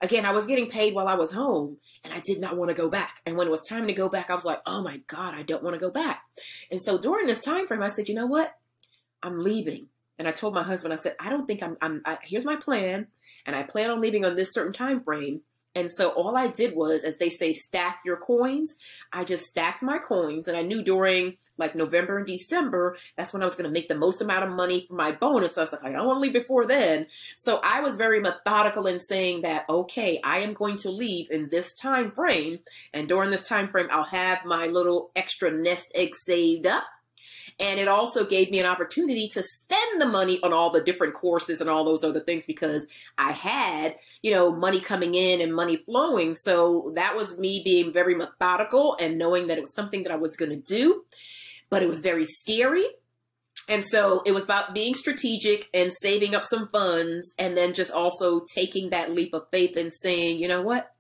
again, 0.00 0.24
I 0.26 0.32
was 0.32 0.46
getting 0.46 0.68
paid 0.68 0.94
while 0.94 1.08
I 1.08 1.14
was 1.14 1.32
home 1.32 1.78
and 2.04 2.12
I 2.12 2.20
did 2.20 2.40
not 2.40 2.56
want 2.56 2.68
to 2.70 2.74
go 2.74 2.88
back. 2.88 3.20
And 3.26 3.36
when 3.36 3.46
it 3.46 3.50
was 3.50 3.62
time 3.62 3.86
to 3.86 3.92
go 3.92 4.08
back, 4.08 4.30
I 4.30 4.34
was 4.34 4.44
like, 4.44 4.60
"Oh 4.66 4.82
my 4.82 4.98
god, 5.06 5.34
I 5.34 5.42
don't 5.42 5.62
want 5.62 5.74
to 5.74 5.80
go 5.80 5.90
back." 5.90 6.22
And 6.70 6.80
so 6.80 6.98
during 6.98 7.26
this 7.26 7.40
time 7.40 7.66
frame, 7.66 7.82
I 7.82 7.88
said, 7.88 8.08
"You 8.08 8.14
know 8.14 8.26
what? 8.26 8.56
I'm 9.22 9.40
leaving." 9.40 9.88
And 10.18 10.28
I 10.28 10.32
told 10.32 10.54
my 10.54 10.62
husband, 10.62 10.92
I 10.92 10.96
said, 10.96 11.16
"I 11.20 11.28
don't 11.30 11.46
think 11.46 11.62
I'm 11.62 11.76
I'm 11.80 12.00
I, 12.06 12.18
here's 12.22 12.44
my 12.44 12.56
plan, 12.56 13.08
and 13.46 13.56
I 13.56 13.62
plan 13.62 13.90
on 13.90 14.00
leaving 14.00 14.24
on 14.24 14.36
this 14.36 14.52
certain 14.52 14.72
time 14.72 15.02
frame." 15.02 15.42
And 15.74 15.92
so 15.92 16.08
all 16.10 16.36
I 16.36 16.48
did 16.48 16.74
was, 16.74 17.04
as 17.04 17.18
they 17.18 17.28
say, 17.28 17.52
stack 17.52 18.00
your 18.04 18.16
coins. 18.16 18.76
I 19.12 19.24
just 19.24 19.46
stacked 19.46 19.82
my 19.82 19.98
coins. 19.98 20.48
And 20.48 20.56
I 20.56 20.62
knew 20.62 20.82
during 20.82 21.36
like 21.58 21.76
November 21.76 22.18
and 22.18 22.26
December, 22.26 22.96
that's 23.16 23.32
when 23.32 23.42
I 23.42 23.44
was 23.44 23.54
going 23.54 23.68
to 23.68 23.72
make 23.72 23.88
the 23.88 23.94
most 23.94 24.20
amount 24.20 24.44
of 24.44 24.50
money 24.50 24.86
for 24.88 24.94
my 24.94 25.12
bonus. 25.12 25.54
So 25.54 25.60
I 25.60 25.64
was 25.64 25.72
like, 25.72 25.84
I 25.84 25.92
don't 25.92 26.06
want 26.06 26.16
to 26.16 26.22
leave 26.22 26.32
before 26.32 26.66
then. 26.66 27.06
So 27.36 27.60
I 27.62 27.80
was 27.80 27.96
very 27.96 28.20
methodical 28.20 28.86
in 28.86 28.98
saying 28.98 29.42
that, 29.42 29.64
okay, 29.68 30.20
I 30.24 30.40
am 30.40 30.54
going 30.54 30.76
to 30.78 30.90
leave 30.90 31.30
in 31.30 31.50
this 31.50 31.74
time 31.74 32.10
frame. 32.10 32.60
And 32.92 33.08
during 33.08 33.30
this 33.30 33.46
time 33.46 33.68
frame, 33.68 33.88
I'll 33.92 34.04
have 34.04 34.44
my 34.44 34.66
little 34.66 35.10
extra 35.14 35.50
nest 35.50 35.92
egg 35.94 36.14
saved 36.14 36.66
up. 36.66 36.84
And 37.60 37.78
it 37.78 37.88
also 37.88 38.24
gave 38.24 38.50
me 38.50 38.58
an 38.58 38.66
opportunity 38.66 39.28
to 39.28 39.42
spend 39.42 40.00
the 40.00 40.08
money 40.08 40.40
on 40.42 40.52
all 40.52 40.72
the 40.72 40.82
different 40.82 41.14
courses 41.14 41.60
and 41.60 41.68
all 41.68 41.84
those 41.84 42.02
other 42.02 42.20
things 42.20 42.46
because 42.46 42.88
I 43.18 43.32
had, 43.32 43.96
you 44.22 44.30
know, 44.30 44.50
money 44.50 44.80
coming 44.80 45.14
in 45.14 45.42
and 45.42 45.54
money 45.54 45.76
flowing. 45.76 46.34
So 46.34 46.90
that 46.96 47.14
was 47.14 47.38
me 47.38 47.60
being 47.62 47.92
very 47.92 48.14
methodical 48.14 48.96
and 48.98 49.18
knowing 49.18 49.48
that 49.48 49.58
it 49.58 49.60
was 49.60 49.74
something 49.74 50.04
that 50.04 50.12
I 50.12 50.16
was 50.16 50.36
going 50.36 50.50
to 50.50 50.56
do, 50.56 51.04
but 51.68 51.82
it 51.82 51.88
was 51.88 52.00
very 52.00 52.24
scary. 52.24 52.86
And 53.68 53.84
so 53.84 54.22
it 54.24 54.32
was 54.32 54.44
about 54.44 54.74
being 54.74 54.94
strategic 54.94 55.68
and 55.74 55.92
saving 55.92 56.34
up 56.34 56.44
some 56.44 56.68
funds 56.72 57.34
and 57.38 57.56
then 57.56 57.74
just 57.74 57.92
also 57.92 58.40
taking 58.52 58.90
that 58.90 59.12
leap 59.12 59.34
of 59.34 59.48
faith 59.50 59.76
and 59.76 59.92
saying, 59.92 60.38
you 60.38 60.48
know 60.48 60.62
what? 60.62 60.92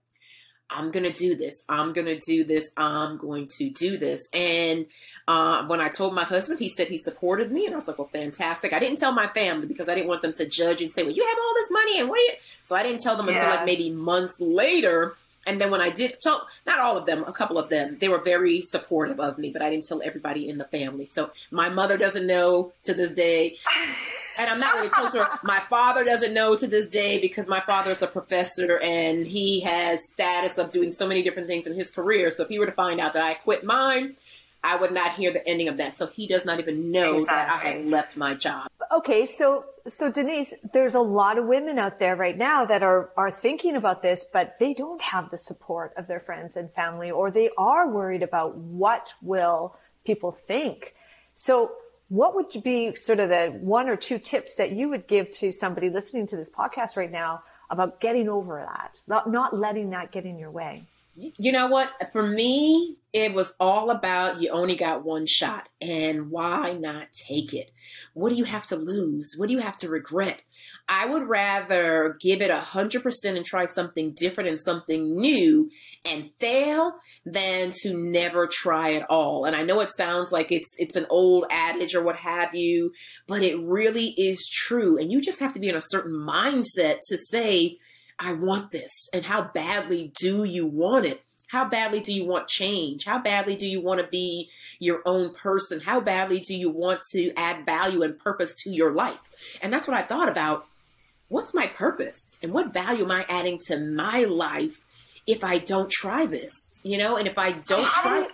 I'm 0.70 0.90
going 0.90 1.04
to 1.04 1.12
do 1.12 1.34
this. 1.34 1.64
I'm 1.68 1.92
going 1.92 2.06
to 2.06 2.18
do 2.18 2.44
this. 2.44 2.70
I'm 2.76 3.16
going 3.16 3.48
to 3.58 3.70
do 3.70 3.98
this. 3.98 4.28
And 4.32 4.86
uh, 5.26 5.66
when 5.66 5.80
I 5.80 5.88
told 5.88 6.14
my 6.14 6.24
husband, 6.24 6.60
he 6.60 6.68
said 6.68 6.88
he 6.88 6.98
supported 6.98 7.50
me. 7.50 7.66
And 7.66 7.74
I 7.74 7.78
was 7.78 7.88
like, 7.88 7.98
well, 7.98 8.08
fantastic. 8.08 8.72
I 8.72 8.78
didn't 8.78 8.98
tell 8.98 9.12
my 9.12 9.26
family 9.28 9.66
because 9.66 9.88
I 9.88 9.94
didn't 9.94 10.08
want 10.08 10.22
them 10.22 10.32
to 10.34 10.48
judge 10.48 10.80
and 10.80 10.90
say, 10.92 11.02
well, 11.02 11.12
you 11.12 11.24
have 11.24 11.38
all 11.38 11.54
this 11.54 11.70
money 11.70 11.98
and 11.98 12.08
what 12.08 12.18
are 12.18 12.22
you? 12.22 12.34
So 12.64 12.76
I 12.76 12.82
didn't 12.82 13.00
tell 13.00 13.16
them 13.16 13.26
yeah. 13.26 13.32
until 13.32 13.48
like 13.48 13.64
maybe 13.64 13.90
months 13.90 14.40
later. 14.40 15.16
And 15.46 15.60
then 15.60 15.70
when 15.70 15.80
I 15.80 15.90
did 15.90 16.20
tell, 16.20 16.46
not 16.66 16.80
all 16.80 16.96
of 16.96 17.06
them, 17.06 17.24
a 17.26 17.32
couple 17.32 17.58
of 17.58 17.70
them, 17.70 17.96
they 17.98 18.08
were 18.08 18.20
very 18.20 18.60
supportive 18.60 19.18
of 19.18 19.38
me, 19.38 19.50
but 19.50 19.62
I 19.62 19.70
didn't 19.70 19.86
tell 19.86 20.02
everybody 20.02 20.48
in 20.48 20.58
the 20.58 20.64
family. 20.64 21.06
So 21.06 21.30
my 21.50 21.70
mother 21.70 21.96
doesn't 21.96 22.26
know 22.26 22.72
to 22.84 22.92
this 22.92 23.10
day. 23.10 23.56
and 24.38 24.50
I'm 24.50 24.60
not 24.60 24.74
really 24.74 24.90
close 24.90 25.12
to 25.12 25.24
her. 25.24 25.38
My 25.42 25.60
father 25.70 26.04
doesn't 26.04 26.34
know 26.34 26.56
to 26.56 26.66
this 26.66 26.86
day 26.86 27.20
because 27.20 27.48
my 27.48 27.60
father 27.60 27.90
is 27.90 28.02
a 28.02 28.06
professor 28.06 28.78
and 28.80 29.26
he 29.26 29.60
has 29.60 30.12
status 30.12 30.58
of 30.58 30.70
doing 30.70 30.92
so 30.92 31.08
many 31.08 31.22
different 31.22 31.48
things 31.48 31.66
in 31.66 31.74
his 31.74 31.90
career. 31.90 32.30
So 32.30 32.42
if 32.42 32.50
he 32.50 32.58
were 32.58 32.66
to 32.66 32.72
find 32.72 33.00
out 33.00 33.14
that 33.14 33.24
I 33.24 33.34
quit 33.34 33.64
mine, 33.64 34.16
I 34.62 34.76
would 34.76 34.92
not 34.92 35.14
hear 35.14 35.32
the 35.32 35.46
ending 35.48 35.68
of 35.68 35.78
that. 35.78 35.94
So 35.94 36.06
he 36.06 36.26
does 36.26 36.44
not 36.44 36.60
even 36.60 36.90
know 36.90 37.14
exactly. 37.14 37.34
that 37.34 37.48
I 37.48 37.78
have 37.78 37.86
left 37.86 38.16
my 38.16 38.34
job. 38.34 38.68
Okay, 38.92 39.24
so 39.24 39.64
so 39.90 40.10
Denise, 40.10 40.54
there's 40.72 40.94
a 40.94 41.00
lot 41.00 41.38
of 41.38 41.46
women 41.46 41.78
out 41.78 41.98
there 41.98 42.16
right 42.16 42.36
now 42.36 42.64
that 42.64 42.82
are 42.82 43.10
are 43.16 43.30
thinking 43.30 43.76
about 43.76 44.02
this, 44.02 44.24
but 44.32 44.58
they 44.58 44.74
don't 44.74 45.02
have 45.02 45.30
the 45.30 45.38
support 45.38 45.92
of 45.96 46.06
their 46.06 46.20
friends 46.20 46.56
and 46.56 46.72
family, 46.72 47.10
or 47.10 47.30
they 47.30 47.50
are 47.58 47.90
worried 47.90 48.22
about 48.22 48.56
what 48.56 49.12
will 49.22 49.76
people 50.04 50.32
think. 50.32 50.94
So 51.34 51.72
what 52.08 52.34
would 52.34 52.62
be 52.64 52.94
sort 52.96 53.20
of 53.20 53.28
the 53.28 53.56
one 53.60 53.88
or 53.88 53.96
two 53.96 54.18
tips 54.18 54.56
that 54.56 54.72
you 54.72 54.88
would 54.88 55.06
give 55.06 55.30
to 55.30 55.52
somebody 55.52 55.90
listening 55.90 56.26
to 56.26 56.36
this 56.36 56.52
podcast 56.52 56.96
right 56.96 57.10
now 57.10 57.42
about 57.70 58.00
getting 58.00 58.28
over 58.28 58.60
that, 58.60 58.98
not, 59.06 59.30
not 59.30 59.56
letting 59.56 59.90
that 59.90 60.10
get 60.10 60.24
in 60.24 60.38
your 60.38 60.50
way? 60.50 60.88
You 61.36 61.52
know 61.52 61.66
what? 61.66 61.90
For 62.12 62.22
me, 62.22 62.96
it 63.12 63.34
was 63.34 63.54
all 63.58 63.90
about 63.90 64.40
you 64.40 64.50
only 64.50 64.76
got 64.76 65.04
one 65.04 65.26
shot 65.26 65.68
and 65.80 66.30
why 66.30 66.72
not 66.72 67.08
take 67.12 67.52
it? 67.52 67.72
What 68.14 68.30
do 68.30 68.36
you 68.36 68.44
have 68.44 68.66
to 68.68 68.76
lose? 68.76 69.34
What 69.36 69.48
do 69.48 69.52
you 69.52 69.60
have 69.60 69.76
to 69.78 69.88
regret? 69.88 70.44
I 70.88 71.06
would 71.06 71.28
rather 71.28 72.16
give 72.20 72.40
it 72.40 72.50
a 72.50 72.58
hundred 72.58 73.02
percent 73.02 73.36
and 73.36 73.44
try 73.44 73.66
something 73.66 74.12
different 74.12 74.48
and 74.48 74.60
something 74.60 75.16
new 75.16 75.70
and 76.04 76.30
fail 76.38 76.94
than 77.24 77.72
to 77.82 77.94
never 77.94 78.46
try 78.46 78.94
at 78.94 79.06
all. 79.10 79.44
And 79.44 79.56
I 79.56 79.62
know 79.62 79.80
it 79.80 79.90
sounds 79.90 80.30
like 80.30 80.52
it's 80.52 80.74
it's 80.78 80.96
an 80.96 81.06
old 81.10 81.46
adage 81.50 81.94
or 81.94 82.02
what 82.02 82.16
have 82.16 82.54
you, 82.54 82.92
but 83.26 83.42
it 83.42 83.58
really 83.60 84.14
is 84.16 84.48
true. 84.48 84.96
And 84.96 85.10
you 85.10 85.20
just 85.20 85.40
have 85.40 85.52
to 85.54 85.60
be 85.60 85.68
in 85.68 85.76
a 85.76 85.80
certain 85.80 86.14
mindset 86.14 86.98
to 87.08 87.18
say, 87.18 87.78
I 88.20 88.32
want 88.32 88.70
this. 88.70 89.08
And 89.12 89.24
how 89.24 89.50
badly 89.54 90.12
do 90.20 90.44
you 90.44 90.66
want 90.66 91.06
it? 91.06 91.22
How 91.48 91.68
badly 91.68 92.00
do 92.00 92.12
you 92.12 92.24
want 92.24 92.46
change? 92.46 93.06
How 93.06 93.18
badly 93.18 93.56
do 93.56 93.66
you 93.66 93.80
want 93.80 94.00
to 94.00 94.06
be 94.06 94.50
your 94.78 95.02
own 95.04 95.34
person? 95.34 95.80
How 95.80 95.98
badly 95.98 96.38
do 96.38 96.54
you 96.54 96.70
want 96.70 97.00
to 97.12 97.32
add 97.36 97.66
value 97.66 98.02
and 98.02 98.16
purpose 98.16 98.54
to 98.62 98.70
your 98.70 98.92
life? 98.92 99.18
And 99.60 99.72
that's 99.72 99.88
what 99.88 99.96
I 99.96 100.02
thought 100.02 100.28
about. 100.28 100.66
What's 101.28 101.54
my 101.54 101.66
purpose? 101.66 102.38
And 102.42 102.52
what 102.52 102.72
value 102.72 103.04
am 103.04 103.10
I 103.10 103.26
adding 103.28 103.58
to 103.66 103.80
my 103.80 104.24
life 104.24 104.84
if 105.26 105.42
I 105.42 105.58
don't 105.58 105.90
try 105.90 106.24
this? 106.26 106.80
You 106.84 106.98
know, 106.98 107.16
and 107.16 107.26
if 107.26 107.36
I 107.36 107.52
don't 107.52 107.86
try 107.86 108.28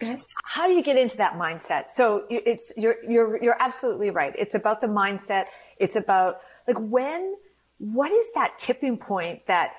Okay. 0.00 0.16
How 0.44 0.68
do 0.68 0.74
you 0.74 0.82
get 0.82 0.96
into 0.96 1.16
that 1.16 1.34
mindset? 1.34 1.88
So 1.88 2.24
it's 2.30 2.72
you're 2.76 2.96
you're 3.04 3.42
you're 3.42 3.56
absolutely 3.60 4.10
right. 4.10 4.32
It's 4.38 4.54
about 4.54 4.80
the 4.80 4.86
mindset. 4.86 5.46
It's 5.78 5.96
about 5.96 6.40
like 6.68 6.78
when 6.78 7.34
what 7.78 8.10
is 8.12 8.32
that 8.34 8.58
tipping 8.58 8.98
point 8.98 9.46
that 9.46 9.72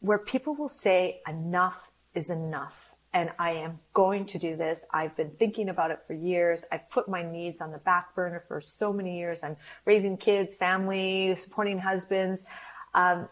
where 0.00 0.18
people 0.18 0.54
will 0.54 0.68
say 0.68 1.20
enough 1.26 1.90
is 2.14 2.30
enough 2.30 2.94
and 3.14 3.30
I 3.38 3.52
am 3.52 3.80
going 3.94 4.26
to 4.26 4.38
do 4.38 4.56
this. 4.56 4.86
I've 4.92 5.16
been 5.16 5.30
thinking 5.30 5.70
about 5.70 5.90
it 5.90 6.00
for 6.06 6.12
years. 6.12 6.64
I've 6.70 6.88
put 6.90 7.08
my 7.08 7.22
needs 7.22 7.60
on 7.60 7.72
the 7.72 7.78
back 7.78 8.14
burner 8.14 8.44
for 8.46 8.60
so 8.60 8.92
many 8.92 9.18
years. 9.18 9.42
I'm 9.42 9.56
raising 9.86 10.16
kids, 10.16 10.54
family, 10.54 11.34
supporting 11.34 11.78
husbands. 11.78 12.46
Um, 12.94 13.28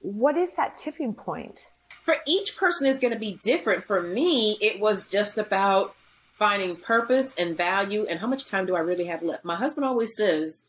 what 0.00 0.36
is 0.36 0.56
that 0.56 0.76
tipping 0.76 1.14
point? 1.14 1.70
For 2.04 2.16
each 2.26 2.56
person 2.56 2.86
is 2.86 2.98
going 2.98 3.12
to 3.12 3.18
be 3.18 3.38
different. 3.42 3.84
For 3.84 4.02
me, 4.02 4.58
it 4.60 4.80
was 4.80 5.08
just 5.08 5.38
about 5.38 5.94
finding 6.32 6.76
purpose 6.76 7.34
and 7.36 7.56
value 7.56 8.06
and 8.08 8.20
how 8.20 8.26
much 8.26 8.44
time 8.44 8.66
do 8.66 8.74
I 8.76 8.80
really 8.80 9.06
have 9.06 9.22
left. 9.22 9.44
My 9.44 9.56
husband 9.56 9.84
always 9.84 10.16
says, 10.16 10.64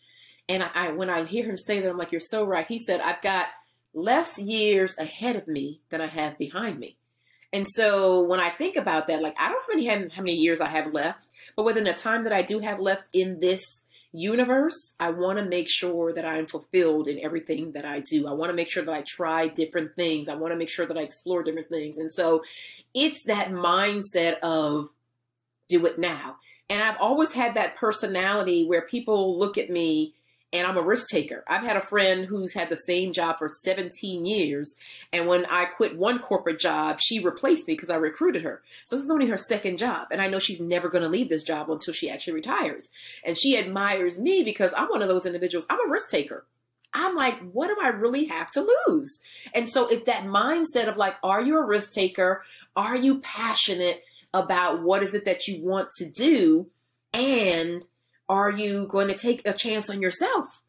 and 0.49 0.63
I, 0.63 0.69
I 0.73 0.91
when 0.91 1.09
I 1.09 1.23
hear 1.23 1.45
him 1.45 1.55
say 1.55 1.79
that, 1.79 1.89
I'm 1.89 1.97
like, 1.97 2.11
you're 2.11 2.19
so 2.19 2.43
right. 2.43 2.67
He 2.67 2.77
said, 2.77 2.99
I've 2.99 3.21
got 3.21 3.47
less 3.93 4.37
years 4.37 4.97
ahead 4.97 5.35
of 5.35 5.47
me 5.47 5.79
than 5.89 6.01
I 6.01 6.07
have 6.07 6.37
behind 6.37 6.79
me. 6.79 6.97
And 7.53 7.67
so 7.67 8.21
when 8.23 8.39
I 8.39 8.49
think 8.49 8.75
about 8.75 9.07
that, 9.07 9.21
like 9.21 9.35
I 9.39 9.49
don't 9.49 9.61
how 9.61 9.75
many, 9.75 10.09
how 10.09 10.21
many 10.21 10.35
years 10.35 10.59
I 10.59 10.69
have 10.69 10.93
left, 10.93 11.27
but 11.55 11.63
within 11.63 11.85
the 11.85 11.93
time 11.93 12.23
that 12.23 12.33
I 12.33 12.41
do 12.41 12.59
have 12.59 12.79
left 12.79 13.09
in 13.13 13.39
this 13.39 13.85
universe, 14.11 14.95
I 14.99 15.11
want 15.11 15.37
to 15.39 15.45
make 15.45 15.69
sure 15.69 16.13
that 16.13 16.25
I'm 16.25 16.47
fulfilled 16.47 17.07
in 17.07 17.19
everything 17.19 17.73
that 17.73 17.85
I 17.85 18.01
do. 18.01 18.27
I 18.27 18.33
want 18.33 18.49
to 18.49 18.55
make 18.55 18.71
sure 18.71 18.83
that 18.83 18.93
I 18.93 19.03
try 19.07 19.47
different 19.47 19.95
things. 19.95 20.27
I 20.27 20.35
want 20.35 20.51
to 20.51 20.57
make 20.57 20.69
sure 20.69 20.85
that 20.85 20.97
I 20.97 21.01
explore 21.01 21.43
different 21.43 21.69
things. 21.69 21.97
And 21.97 22.11
so 22.11 22.43
it's 22.93 23.23
that 23.25 23.49
mindset 23.49 24.39
of 24.39 24.89
do 25.67 25.85
it 25.85 25.99
now. 25.99 26.37
And 26.69 26.81
I've 26.81 26.97
always 26.99 27.33
had 27.33 27.55
that 27.55 27.75
personality 27.75 28.65
where 28.65 28.81
people 28.81 29.37
look 29.37 29.57
at 29.57 29.69
me 29.69 30.13
and 30.51 30.65
I'm 30.65 30.77
a 30.77 30.81
risk 30.81 31.09
taker. 31.09 31.43
I've 31.47 31.63
had 31.63 31.77
a 31.77 31.85
friend 31.85 32.25
who's 32.25 32.53
had 32.53 32.69
the 32.69 32.75
same 32.75 33.11
job 33.11 33.37
for 33.37 33.47
17 33.47 34.25
years. 34.25 34.75
And 35.13 35.27
when 35.27 35.45
I 35.45 35.65
quit 35.65 35.97
one 35.97 36.19
corporate 36.19 36.59
job, 36.59 36.99
she 36.99 37.19
replaced 37.19 37.67
me 37.67 37.75
because 37.75 37.91
I 37.91 37.95
recruited 37.95 38.41
her. 38.41 38.61
So 38.85 38.95
this 38.95 39.05
is 39.05 39.11
only 39.11 39.27
her 39.27 39.37
second 39.37 39.77
job. 39.77 40.07
And 40.11 40.21
I 40.21 40.27
know 40.27 40.39
she's 40.39 40.59
never 40.59 40.89
going 40.89 41.03
to 41.03 41.09
leave 41.09 41.29
this 41.29 41.43
job 41.43 41.69
until 41.69 41.93
she 41.93 42.09
actually 42.09 42.33
retires. 42.33 42.89
And 43.23 43.37
she 43.37 43.57
admires 43.57 44.19
me 44.19 44.43
because 44.43 44.73
I'm 44.75 44.87
one 44.87 45.03
of 45.03 45.07
those 45.07 45.27
individuals. 45.27 45.67
I'm 45.69 45.87
a 45.87 45.91
risk 45.91 46.09
taker. 46.09 46.45
I'm 46.93 47.15
like, 47.15 47.39
what 47.51 47.67
do 47.67 47.77
I 47.79 47.89
really 47.89 48.25
have 48.25 48.49
to 48.51 48.67
lose? 48.87 49.21
And 49.53 49.69
so 49.69 49.87
it's 49.87 50.05
that 50.05 50.23
mindset 50.23 50.87
of 50.87 50.97
like, 50.97 51.15
are 51.21 51.41
you 51.41 51.57
a 51.57 51.65
risk 51.65 51.93
taker? 51.93 52.43
Are 52.75 52.95
you 52.95 53.19
passionate 53.19 54.03
about 54.33 54.81
what 54.81 55.03
is 55.03 55.13
it 55.13 55.25
that 55.25 55.47
you 55.47 55.63
want 55.63 55.91
to 55.97 56.09
do? 56.09 56.67
And 57.13 57.85
are 58.29 58.51
you 58.51 58.85
going 58.85 59.07
to 59.07 59.17
take 59.17 59.45
a 59.45 59.53
chance 59.53 59.89
on 59.89 60.01
yourself? 60.01 60.61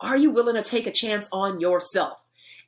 Are 0.00 0.16
you 0.16 0.30
willing 0.30 0.54
to 0.54 0.62
take 0.62 0.86
a 0.86 0.92
chance 0.92 1.28
on 1.32 1.60
yourself? 1.60 2.18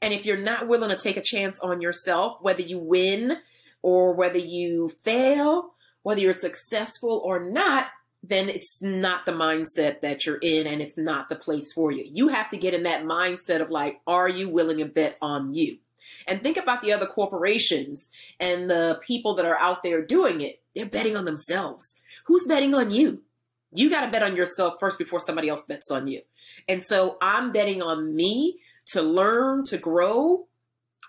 And 0.02 0.12
if 0.12 0.26
you're 0.26 0.36
not 0.36 0.66
willing 0.66 0.90
to 0.90 1.02
take 1.02 1.16
a 1.16 1.22
chance 1.22 1.60
on 1.60 1.80
yourself, 1.80 2.38
whether 2.42 2.60
you 2.60 2.78
win 2.78 3.38
or 3.80 4.12
whether 4.12 4.38
you 4.38 4.92
fail, 5.04 5.74
whether 6.02 6.20
you're 6.20 6.32
successful 6.32 7.22
or 7.24 7.38
not, 7.38 7.86
then 8.22 8.48
it's 8.48 8.82
not 8.82 9.26
the 9.26 9.32
mindset 9.32 10.00
that 10.00 10.26
you're 10.26 10.38
in 10.42 10.66
and 10.66 10.82
it's 10.82 10.98
not 10.98 11.28
the 11.28 11.36
place 11.36 11.72
for 11.72 11.90
you. 11.90 12.04
You 12.12 12.28
have 12.28 12.48
to 12.50 12.56
get 12.56 12.74
in 12.74 12.82
that 12.82 13.04
mindset 13.04 13.60
of 13.60 13.70
like, 13.70 14.00
are 14.06 14.28
you 14.28 14.48
willing 14.48 14.78
to 14.78 14.84
bet 14.84 15.16
on 15.22 15.54
you? 15.54 15.78
And 16.26 16.42
think 16.42 16.56
about 16.56 16.82
the 16.82 16.92
other 16.92 17.06
corporations 17.06 18.10
and 18.38 18.68
the 18.68 19.00
people 19.02 19.34
that 19.36 19.46
are 19.46 19.58
out 19.58 19.82
there 19.82 20.04
doing 20.04 20.40
it. 20.40 20.60
They're 20.74 20.86
betting 20.86 21.16
on 21.16 21.24
themselves. 21.24 21.96
Who's 22.26 22.44
betting 22.44 22.74
on 22.74 22.90
you? 22.90 23.22
You 23.72 23.88
got 23.90 24.04
to 24.04 24.10
bet 24.10 24.22
on 24.22 24.36
yourself 24.36 24.74
first 24.78 24.98
before 24.98 25.20
somebody 25.20 25.48
else 25.48 25.64
bets 25.66 25.90
on 25.90 26.06
you. 26.06 26.22
And 26.68 26.82
so 26.82 27.16
I'm 27.22 27.52
betting 27.52 27.82
on 27.82 28.14
me 28.14 28.58
to 28.88 29.02
learn, 29.02 29.64
to 29.64 29.78
grow. 29.78 30.46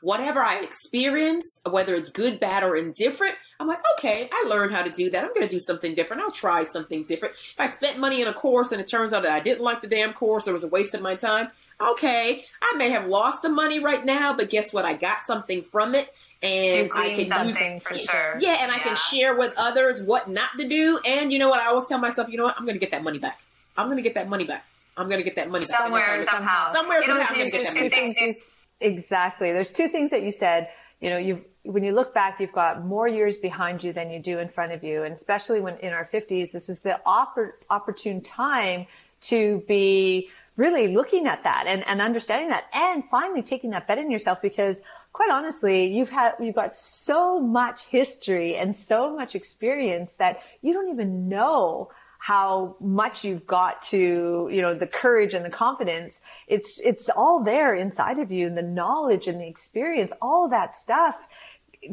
Whatever 0.04 0.42
I 0.42 0.60
experience, 0.60 1.62
whether 1.70 1.96
it's 1.96 2.10
good, 2.10 2.38
bad, 2.38 2.62
or 2.62 2.76
indifferent, 2.76 3.36
I'm 3.58 3.68
like, 3.68 3.82
okay, 3.94 4.30
I 4.34 4.46
learned 4.50 4.76
how 4.76 4.84
to 4.84 4.90
do 4.90 5.10
that. 5.12 5.24
I'm 5.24 5.30
going 5.30 5.48
to 5.48 5.56
do 5.56 5.62
something 5.62 5.96
different. 5.96 6.22
I'll 6.22 6.32
try 6.32 6.66
something 6.66 7.06
different. 7.06 7.36
If 7.36 7.58
I 7.58 7.70
spent 7.70 8.00
money 8.00 8.22
in 8.22 8.28
a 8.28 8.34
course 8.34 8.74
and 8.74 8.82
it 8.82 8.88
turns 8.88 9.14
out 9.14 9.24
that 9.24 9.32
I 9.32 9.40
didn't 9.40 9.62
like 9.62 9.82
the 9.82 9.88
damn 9.88 10.12
course 10.12 10.46
or 10.46 10.52
it 10.52 10.54
was 10.56 10.66
a 10.66 10.68
waste 10.68 10.94
of 10.94 11.02
my 11.02 11.16
time, 11.16 11.52
okay, 11.80 12.44
I 12.62 12.76
may 12.76 12.90
have 12.90 13.06
lost 13.06 13.44
the 13.44 13.50
money 13.50 13.80
right 13.80 14.04
now, 14.04 14.36
but 14.36 14.50
guess 14.50 14.74
what? 14.74 14.84
I 14.84 14.94
got 14.94 15.24
something 15.24 15.62
from 15.62 15.96
it 15.96 16.14
and 16.42 16.92
I 16.94 17.14
can 17.14 17.48
use 17.48 17.82
for 17.84 17.94
sure. 17.94 18.36
Yeah, 18.42 18.58
and 18.60 18.74
I 18.74 18.80
can 18.80 18.98
share 18.98 19.38
with 19.38 19.54
others 19.58 20.04
what 20.04 20.30
not 20.30 20.50
to 20.58 20.68
do. 20.68 21.00
And 21.08 21.32
you 21.32 21.40
know 21.40 21.48
what? 21.48 21.62
I 21.62 21.68
always 21.68 21.88
tell 21.88 22.00
myself, 22.00 22.28
you 22.28 22.38
know 22.38 22.44
what? 22.44 22.56
I'm 22.58 22.66
going 22.66 22.76
to 22.76 22.82
get 22.82 22.92
that 22.92 23.04
money 23.04 23.20
back. 23.20 23.42
I'm 23.78 23.88
going 23.88 23.96
to 23.96 24.04
get 24.04 24.16
that 24.16 24.28
money 24.28 24.44
back. 24.44 24.66
I'm 24.98 25.08
going 25.08 25.20
to 25.20 25.24
get 25.24 25.36
that 25.38 25.50
money 25.50 25.66
back. 25.66 25.78
Somewhere, 25.78 26.20
somehow. 26.20 26.74
Somewhere, 26.74 27.02
somehow. 27.04 27.28
I'm 27.30 27.36
going 27.38 27.50
to 27.50 27.58
get 27.58 27.64
that 27.64 27.76
money 27.76 27.90
back. 27.90 28.34
Exactly. 28.84 29.52
There's 29.52 29.72
two 29.72 29.88
things 29.88 30.12
that 30.12 30.24
you 30.24 30.32
said. 30.32 30.70
You 31.00 31.10
know, 31.10 31.18
you've 31.18 31.46
when 31.64 31.84
you 31.84 31.94
look 31.94 32.14
back, 32.14 32.40
you've 32.40 32.54
got 32.54 32.86
more 32.86 33.08
years 33.08 33.38
behind 33.38 33.84
you 33.84 33.94
than 33.94 34.12
you 34.12 34.20
do 34.20 34.40
in 34.40 34.50
front 34.50 34.74
of 34.74 34.84
you, 34.84 35.04
and 35.04 35.14
especially 35.14 35.62
when 35.62 35.78
in 35.78 35.94
our 35.94 36.06
50s, 36.06 36.52
this 36.52 36.70
is 36.70 36.82
the 36.82 37.00
oppor- 37.08 37.54
opportune 37.70 38.22
time 38.22 38.86
to 39.22 39.64
be 39.68 40.30
really 40.56 40.94
looking 40.94 41.26
at 41.26 41.44
that 41.44 41.66
and, 41.68 41.88
and 41.88 42.02
understanding 42.02 42.50
that 42.50 42.66
and 42.74 43.04
finally 43.06 43.42
taking 43.42 43.72
that 43.72 43.88
bet 43.88 43.98
in 43.98 44.12
yourself 44.12 44.40
because 44.42 44.84
quite 45.12 45.32
honestly, 45.32 45.86
you've 45.86 46.10
had, 46.10 46.34
you've 46.40 46.56
got 46.56 46.74
so 46.74 47.40
much 47.40 47.88
history 47.88 48.56
and 48.56 48.76
so 48.76 49.16
much 49.16 49.36
experience 49.36 50.14
that 50.16 50.42
you 50.62 50.74
don't 50.74 50.90
even 50.90 51.28
know 51.28 51.90
how 52.24 52.78
much 52.80 53.26
you've 53.26 53.46
got 53.46 53.82
to, 53.82 54.48
you 54.50 54.62
know, 54.62 54.74
the 54.74 54.88
courage 54.88 55.34
and 55.34 55.44
the 55.44 55.50
confidence. 55.50 56.22
It's, 56.48 56.80
it's 56.80 57.10
all 57.10 57.44
there 57.44 57.76
inside 57.76 58.18
of 58.18 58.32
you 58.32 58.48
and 58.48 58.58
the 58.58 58.62
knowledge 58.62 59.28
and 59.28 59.42
the 59.42 59.46
experience, 59.46 60.14
all 60.22 60.48
that 60.48 60.74
stuff. 60.74 61.28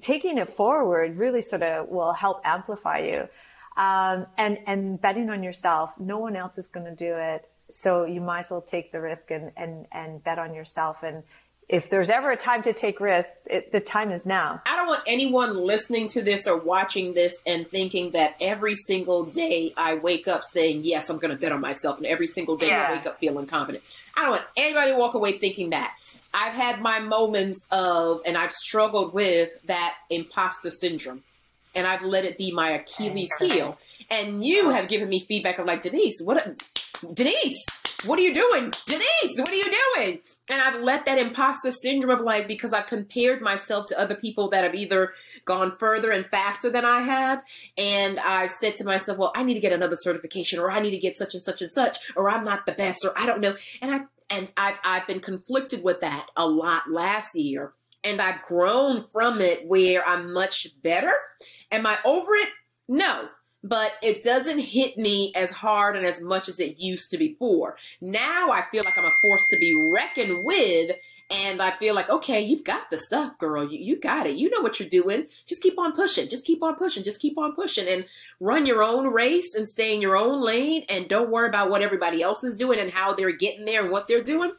Taking 0.01 0.39
it 0.39 0.49
forward 0.49 1.17
really 1.17 1.43
sort 1.43 1.63
of 1.63 1.89
will 1.89 2.13
help 2.13 2.43
amplify 2.45 2.99
you. 2.99 3.29
Um, 3.77 4.29
and, 4.39 4.59
and 4.69 5.01
betting 5.01 5.31
on 5.31 5.43
yourself. 5.43 5.99
No 5.99 6.21
one 6.21 6.37
else 6.37 6.59
is 6.59 6.69
going 6.69 6.87
to 6.87 6.95
do 6.95 7.13
it. 7.17 7.51
So 7.69 8.05
you 8.05 8.21
might 8.21 8.41
as 8.41 8.53
well 8.53 8.63
take 8.63 8.93
the 8.93 9.01
risk 9.01 9.33
and, 9.33 9.51
and, 9.57 9.87
and 9.91 10.23
bet 10.23 10.39
on 10.39 10.55
yourself. 10.55 11.03
And 11.03 11.25
if 11.71 11.89
there's 11.89 12.11
ever 12.11 12.33
a 12.33 12.37
time 12.37 12.63
to 12.63 12.73
take 12.73 12.99
risks, 12.99 13.39
it, 13.47 13.71
the 13.71 13.79
time 13.79 14.11
is 14.11 14.27
now. 14.27 14.61
I 14.67 14.75
don't 14.75 14.89
want 14.89 15.03
anyone 15.07 15.57
listening 15.57 16.09
to 16.09 16.21
this 16.21 16.49
or 16.49 16.57
watching 16.57 17.15
this 17.15 17.41
and 17.47 17.69
thinking 17.69 18.11
that 18.11 18.35
every 18.41 18.75
single 18.75 19.25
day 19.25 19.73
I 19.77 19.95
wake 19.95 20.27
up 20.27 20.43
saying, 20.43 20.81
yes, 20.83 21.09
I'm 21.09 21.19
going 21.19 21.31
to 21.31 21.41
bet 21.41 21.53
on 21.53 21.61
myself. 21.61 21.99
And 21.99 22.07
every 22.07 22.27
single 22.27 22.57
day 22.57 22.69
yeah. 22.69 22.89
I 22.89 22.97
wake 22.97 23.07
up 23.07 23.19
feeling 23.19 23.47
confident. 23.47 23.85
I 24.17 24.23
don't 24.23 24.33
want 24.33 24.45
anybody 24.57 24.91
to 24.91 24.99
walk 24.99 25.15
away 25.15 25.39
thinking 25.39 25.71
that. 25.71 25.95
I've 26.35 26.55
had 26.55 26.81
my 26.81 26.99
moments 26.99 27.69
of, 27.71 28.21
and 28.27 28.37
I've 28.37 28.53
struggled 28.53 29.15
with 29.15 29.51
that 29.67 29.95
imposter 30.11 30.71
syndrome. 30.71 31.23
And 31.77 31.87
I've 31.87 32.03
let 32.03 32.25
it 32.25 32.37
be 32.37 32.51
my 32.51 32.71
Achilles 32.71 33.31
heel. 33.39 33.79
And 34.11 34.45
you 34.45 34.71
have 34.71 34.89
given 34.89 35.09
me 35.09 35.21
feedback 35.21 35.61
of 35.61 35.67
like, 35.67 35.83
Denise, 35.83 36.21
what, 36.21 36.45
a, 36.45 36.57
Denise, 37.15 37.65
what 38.05 38.19
are 38.19 38.23
you 38.23 38.33
doing? 38.33 38.73
Denise, 38.87 39.39
what 39.39 39.51
are 39.51 39.55
you 39.55 39.65
doing? 39.97 40.21
And 40.49 40.63
I've 40.63 40.81
let 40.81 41.07
that 41.07 41.19
imposter 41.19 41.71
syndrome 41.71 42.19
of 42.19 42.25
like, 42.25 42.49
because 42.49 42.73
I've 42.73 42.87
compared 42.87 43.43
myself 43.43 43.87
to 43.89 44.01
other 44.01 44.15
people 44.15 44.51
that 44.51 44.65
have 44.65 44.75
either 44.75 45.13
gone 45.45 45.77
further 45.79 46.11
and 46.11 46.27
faster 46.27 46.71
than 46.71 46.85
I 46.85 47.03
have. 47.03 47.43
And 47.77 48.19
I've 48.21 48.51
said 48.51 48.77
to 48.77 48.85
myself, 48.85 49.19
well, 49.19 49.33
I 49.35 49.43
need 49.43 49.55
to 49.55 49.61
get 49.61 49.73
another 49.73 49.97
certification 49.97 50.59
or 50.59 50.71
I 50.71 50.81
need 50.81 50.93
to 50.93 50.99
get 50.99 51.17
such 51.17 51.35
and 51.35 51.43
such 51.43 51.63
and 51.63 51.73
such, 51.73 51.99
or 52.17 52.31
I'm 52.31 52.45
not 52.45 52.67
the 52.67 52.73
best, 52.73 53.05
or 53.05 53.13
I 53.17 53.27
don't 53.27 53.41
know. 53.41 53.57
And 53.83 53.95
I, 53.95 54.01
and 54.31 54.49
I've, 54.57 54.79
I've 54.85 55.07
been 55.07 55.21
conflicted 55.21 55.83
with 55.83 56.01
that 56.01 56.27
a 56.37 56.47
lot 56.49 56.91
last 56.91 57.35
year. 57.35 57.73
And 58.03 58.23
I've 58.23 58.43
grown 58.43 59.05
from 59.13 59.41
it 59.43 59.67
where 59.67 60.07
I'm 60.07 60.33
much 60.33 60.69
better. 60.83 61.13
Am 61.71 61.87
I 61.87 61.99
over 62.05 62.35
it? 62.35 62.49
No 62.89 63.29
but 63.63 63.93
it 64.03 64.23
doesn't 64.23 64.59
hit 64.59 64.97
me 64.97 65.33
as 65.35 65.51
hard 65.51 65.97
and 65.97 66.07
as 66.07 66.21
much 66.21 66.49
as 66.49 66.59
it 66.59 66.81
used 66.81 67.11
to 67.11 67.19
before. 67.19 67.77
Now 68.01 68.51
I 68.51 68.65
feel 68.71 68.83
like 68.85 68.97
I'm 68.97 69.05
a 69.05 69.11
force 69.23 69.43
to 69.51 69.59
be 69.59 69.75
reckoned 69.93 70.45
with. 70.45 70.97
And 71.33 71.63
I 71.63 71.71
feel 71.77 71.95
like, 71.95 72.11
okay, 72.11 72.41
you've 72.41 72.65
got 72.65 72.91
the 72.91 72.99
stuff, 72.99 73.39
girl. 73.39 73.63
You, 73.65 73.79
you 73.79 73.97
got 73.97 74.27
it. 74.27 74.37
You 74.37 74.51
know 74.51 74.63
what 74.63 74.81
you're 74.81 74.89
doing. 74.89 75.29
Just 75.47 75.63
keep 75.63 75.79
on 75.79 75.93
pushing. 75.93 76.29
Just 76.29 76.45
keep 76.45 76.61
on 76.61 76.75
pushing. 76.75 77.05
Just 77.05 77.21
keep 77.21 77.39
on 77.39 77.55
pushing 77.55 77.87
and 77.87 78.07
run 78.41 78.67
your 78.67 78.83
own 78.83 79.13
race 79.13 79.55
and 79.55 79.69
stay 79.69 79.95
in 79.95 80.01
your 80.01 80.17
own 80.17 80.43
lane. 80.43 80.85
And 80.89 81.09
don't 81.09 81.31
worry 81.31 81.49
about 81.49 81.71
what 81.71 81.83
everybody 81.83 82.21
else 82.21 82.43
is 82.43 82.57
doing 82.57 82.81
and 82.81 82.91
how 82.91 83.15
they're 83.15 83.31
getting 83.31 83.65
there 83.65 83.81
and 83.81 83.93
what 83.93 84.09
they're 84.09 84.25
doing. 84.25 84.55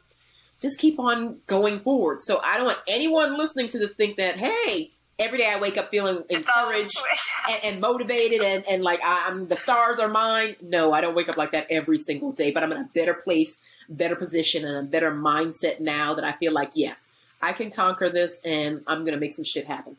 Just 0.62 0.78
keep 0.78 0.98
on 0.98 1.40
going 1.46 1.78
forward. 1.80 2.22
So 2.22 2.40
I 2.42 2.56
don't 2.56 2.66
want 2.66 2.78
anyone 2.88 3.36
listening 3.36 3.68
to 3.68 3.78
this 3.78 3.92
think 3.92 4.16
that, 4.16 4.36
hey, 4.36 4.92
every 5.18 5.38
day 5.38 5.50
I 5.50 5.60
wake 5.60 5.76
up 5.76 5.90
feeling 5.90 6.24
encouraged 6.28 6.92
and, 7.48 7.64
and, 7.64 7.80
motivated 7.80 8.40
and, 8.40 8.66
and 8.68 8.82
like 8.82 9.02
I, 9.04 9.28
am 9.28 9.48
the 9.48 9.56
stars 9.56 9.98
are 9.98 10.08
mine. 10.08 10.56
No, 10.60 10.92
I 10.92 11.00
don't 11.00 11.14
wake 11.14 11.28
up 11.28 11.36
like 11.36 11.52
that 11.52 11.66
every 11.70 11.98
single 11.98 12.32
day, 12.32 12.50
but 12.50 12.62
I'm 12.62 12.72
in 12.72 12.78
a 12.78 12.88
better 12.94 13.14
place, 13.14 13.58
better 13.88 14.16
position, 14.16 14.64
and 14.64 14.86
a 14.86 14.90
better 14.90 15.12
mindset 15.12 15.80
now 15.80 16.14
that 16.14 16.24
I 16.24 16.32
feel 16.32 16.52
like, 16.52 16.72
yeah, 16.74 16.94
I 17.40 17.52
can 17.52 17.70
conquer 17.70 18.08
this 18.08 18.40
and 18.44 18.82
I'm 18.86 19.00
going 19.00 19.14
to 19.14 19.20
make 19.20 19.32
some 19.32 19.44
shit 19.44 19.66
happen. 19.66 19.96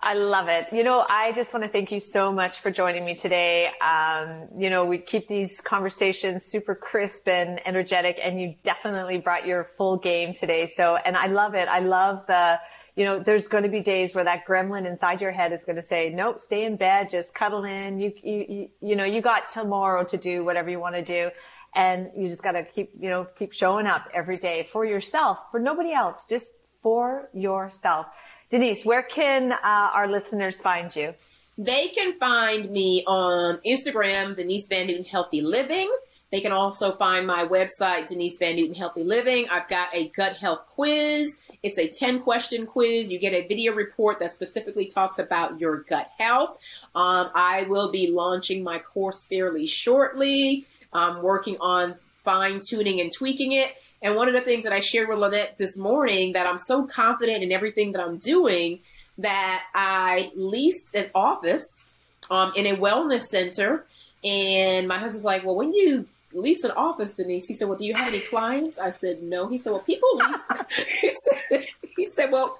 I 0.00 0.14
love 0.14 0.48
it. 0.48 0.68
You 0.72 0.84
know, 0.84 1.04
I 1.08 1.32
just 1.32 1.52
want 1.52 1.64
to 1.64 1.70
thank 1.70 1.90
you 1.90 1.98
so 1.98 2.32
much 2.32 2.58
for 2.60 2.70
joining 2.70 3.04
me 3.04 3.14
today. 3.14 3.70
Um, 3.80 4.46
you 4.56 4.70
know, 4.70 4.84
we 4.84 4.98
keep 4.98 5.26
these 5.26 5.60
conversations 5.60 6.44
super 6.46 6.74
crisp 6.74 7.28
and 7.28 7.60
energetic, 7.66 8.18
and 8.22 8.40
you 8.40 8.54
definitely 8.62 9.18
brought 9.18 9.44
your 9.46 9.70
full 9.76 9.96
game 9.96 10.34
today. 10.34 10.66
So, 10.66 10.96
and 10.96 11.16
I 11.16 11.26
love 11.26 11.54
it. 11.54 11.68
I 11.68 11.80
love 11.80 12.26
the, 12.26 12.60
you 12.98 13.04
know, 13.04 13.20
there's 13.20 13.46
going 13.46 13.62
to 13.62 13.68
be 13.68 13.80
days 13.80 14.12
where 14.12 14.24
that 14.24 14.44
gremlin 14.44 14.84
inside 14.84 15.20
your 15.20 15.30
head 15.30 15.52
is 15.52 15.64
going 15.64 15.76
to 15.76 15.82
say, 15.82 16.10
nope, 16.10 16.40
stay 16.40 16.64
in 16.64 16.74
bed, 16.74 17.08
just 17.08 17.32
cuddle 17.32 17.64
in. 17.64 18.00
You, 18.00 18.12
you, 18.24 18.68
you, 18.80 18.96
know, 18.96 19.04
you 19.04 19.20
got 19.20 19.48
tomorrow 19.48 20.02
to 20.02 20.16
do 20.16 20.44
whatever 20.44 20.68
you 20.68 20.80
want 20.80 20.96
to 20.96 21.04
do. 21.04 21.30
And 21.76 22.10
you 22.16 22.26
just 22.26 22.42
got 22.42 22.52
to 22.52 22.64
keep, 22.64 22.90
you 22.98 23.08
know, 23.08 23.28
keep 23.38 23.52
showing 23.52 23.86
up 23.86 24.08
every 24.12 24.36
day 24.36 24.64
for 24.64 24.84
yourself, 24.84 25.38
for 25.52 25.60
nobody 25.60 25.92
else, 25.92 26.26
just 26.28 26.50
for 26.82 27.30
yourself. 27.32 28.06
Denise, 28.50 28.84
where 28.84 29.04
can 29.04 29.52
uh, 29.52 29.58
our 29.62 30.08
listeners 30.08 30.60
find 30.60 30.94
you? 30.96 31.14
They 31.56 31.88
can 31.94 32.18
find 32.18 32.68
me 32.68 33.04
on 33.06 33.58
Instagram, 33.64 34.34
Denise 34.34 34.66
VanNooten 34.66 35.08
Healthy 35.08 35.42
Living. 35.42 35.88
They 36.30 36.40
can 36.42 36.52
also 36.52 36.92
find 36.92 37.26
my 37.26 37.44
website, 37.44 38.08
Denise 38.08 38.38
VanNooten 38.38 38.76
Healthy 38.76 39.02
Living. 39.02 39.48
I've 39.50 39.68
got 39.68 39.88
a 39.94 40.08
gut 40.08 40.36
health 40.36 40.66
quiz. 40.66 41.38
It's 41.62 41.78
a 41.78 41.88
10 41.88 42.20
question 42.20 42.66
quiz. 42.66 43.10
You 43.10 43.18
get 43.18 43.32
a 43.32 43.46
video 43.48 43.72
report 43.72 44.18
that 44.20 44.34
specifically 44.34 44.86
talks 44.86 45.18
about 45.18 45.58
your 45.58 45.78
gut 45.78 46.10
health. 46.18 46.58
Um, 46.94 47.30
I 47.34 47.64
will 47.68 47.90
be 47.90 48.10
launching 48.10 48.62
my 48.62 48.78
course 48.78 49.24
fairly 49.26 49.66
shortly. 49.66 50.66
I'm 50.92 51.22
working 51.22 51.56
on 51.60 51.94
fine 52.24 52.60
tuning 52.66 53.00
and 53.00 53.10
tweaking 53.10 53.52
it. 53.52 53.74
And 54.02 54.14
one 54.14 54.28
of 54.28 54.34
the 54.34 54.42
things 54.42 54.64
that 54.64 54.72
I 54.72 54.80
shared 54.80 55.08
with 55.08 55.18
Lynette 55.18 55.56
this 55.56 55.78
morning 55.78 56.34
that 56.34 56.46
I'm 56.46 56.58
so 56.58 56.86
confident 56.86 57.42
in 57.42 57.52
everything 57.52 57.92
that 57.92 58.02
I'm 58.02 58.18
doing 58.18 58.80
that 59.16 59.64
I 59.74 60.30
leased 60.36 60.94
an 60.94 61.10
office 61.14 61.86
um, 62.30 62.52
in 62.54 62.66
a 62.66 62.76
wellness 62.76 63.22
center. 63.22 63.86
And 64.22 64.86
my 64.86 64.98
husband's 64.98 65.24
like, 65.24 65.44
well, 65.44 65.56
when 65.56 65.72
you 65.72 66.06
lease 66.38 66.64
an 66.64 66.70
office, 66.72 67.14
Denise. 67.14 67.46
He 67.46 67.54
said, 67.54 67.68
"Well, 67.68 67.78
do 67.78 67.84
you 67.84 67.94
have 67.94 68.08
any 68.08 68.20
clients?" 68.20 68.78
I 68.78 68.90
said, 68.90 69.22
"No." 69.22 69.48
He 69.48 69.58
said, 69.58 69.70
"Well, 69.72 69.82
people 69.82 70.08
lease." 70.14 70.42
he 71.00 71.10
said, 71.10 71.66
"He 71.96 72.04
said, 72.06 72.30
well, 72.30 72.58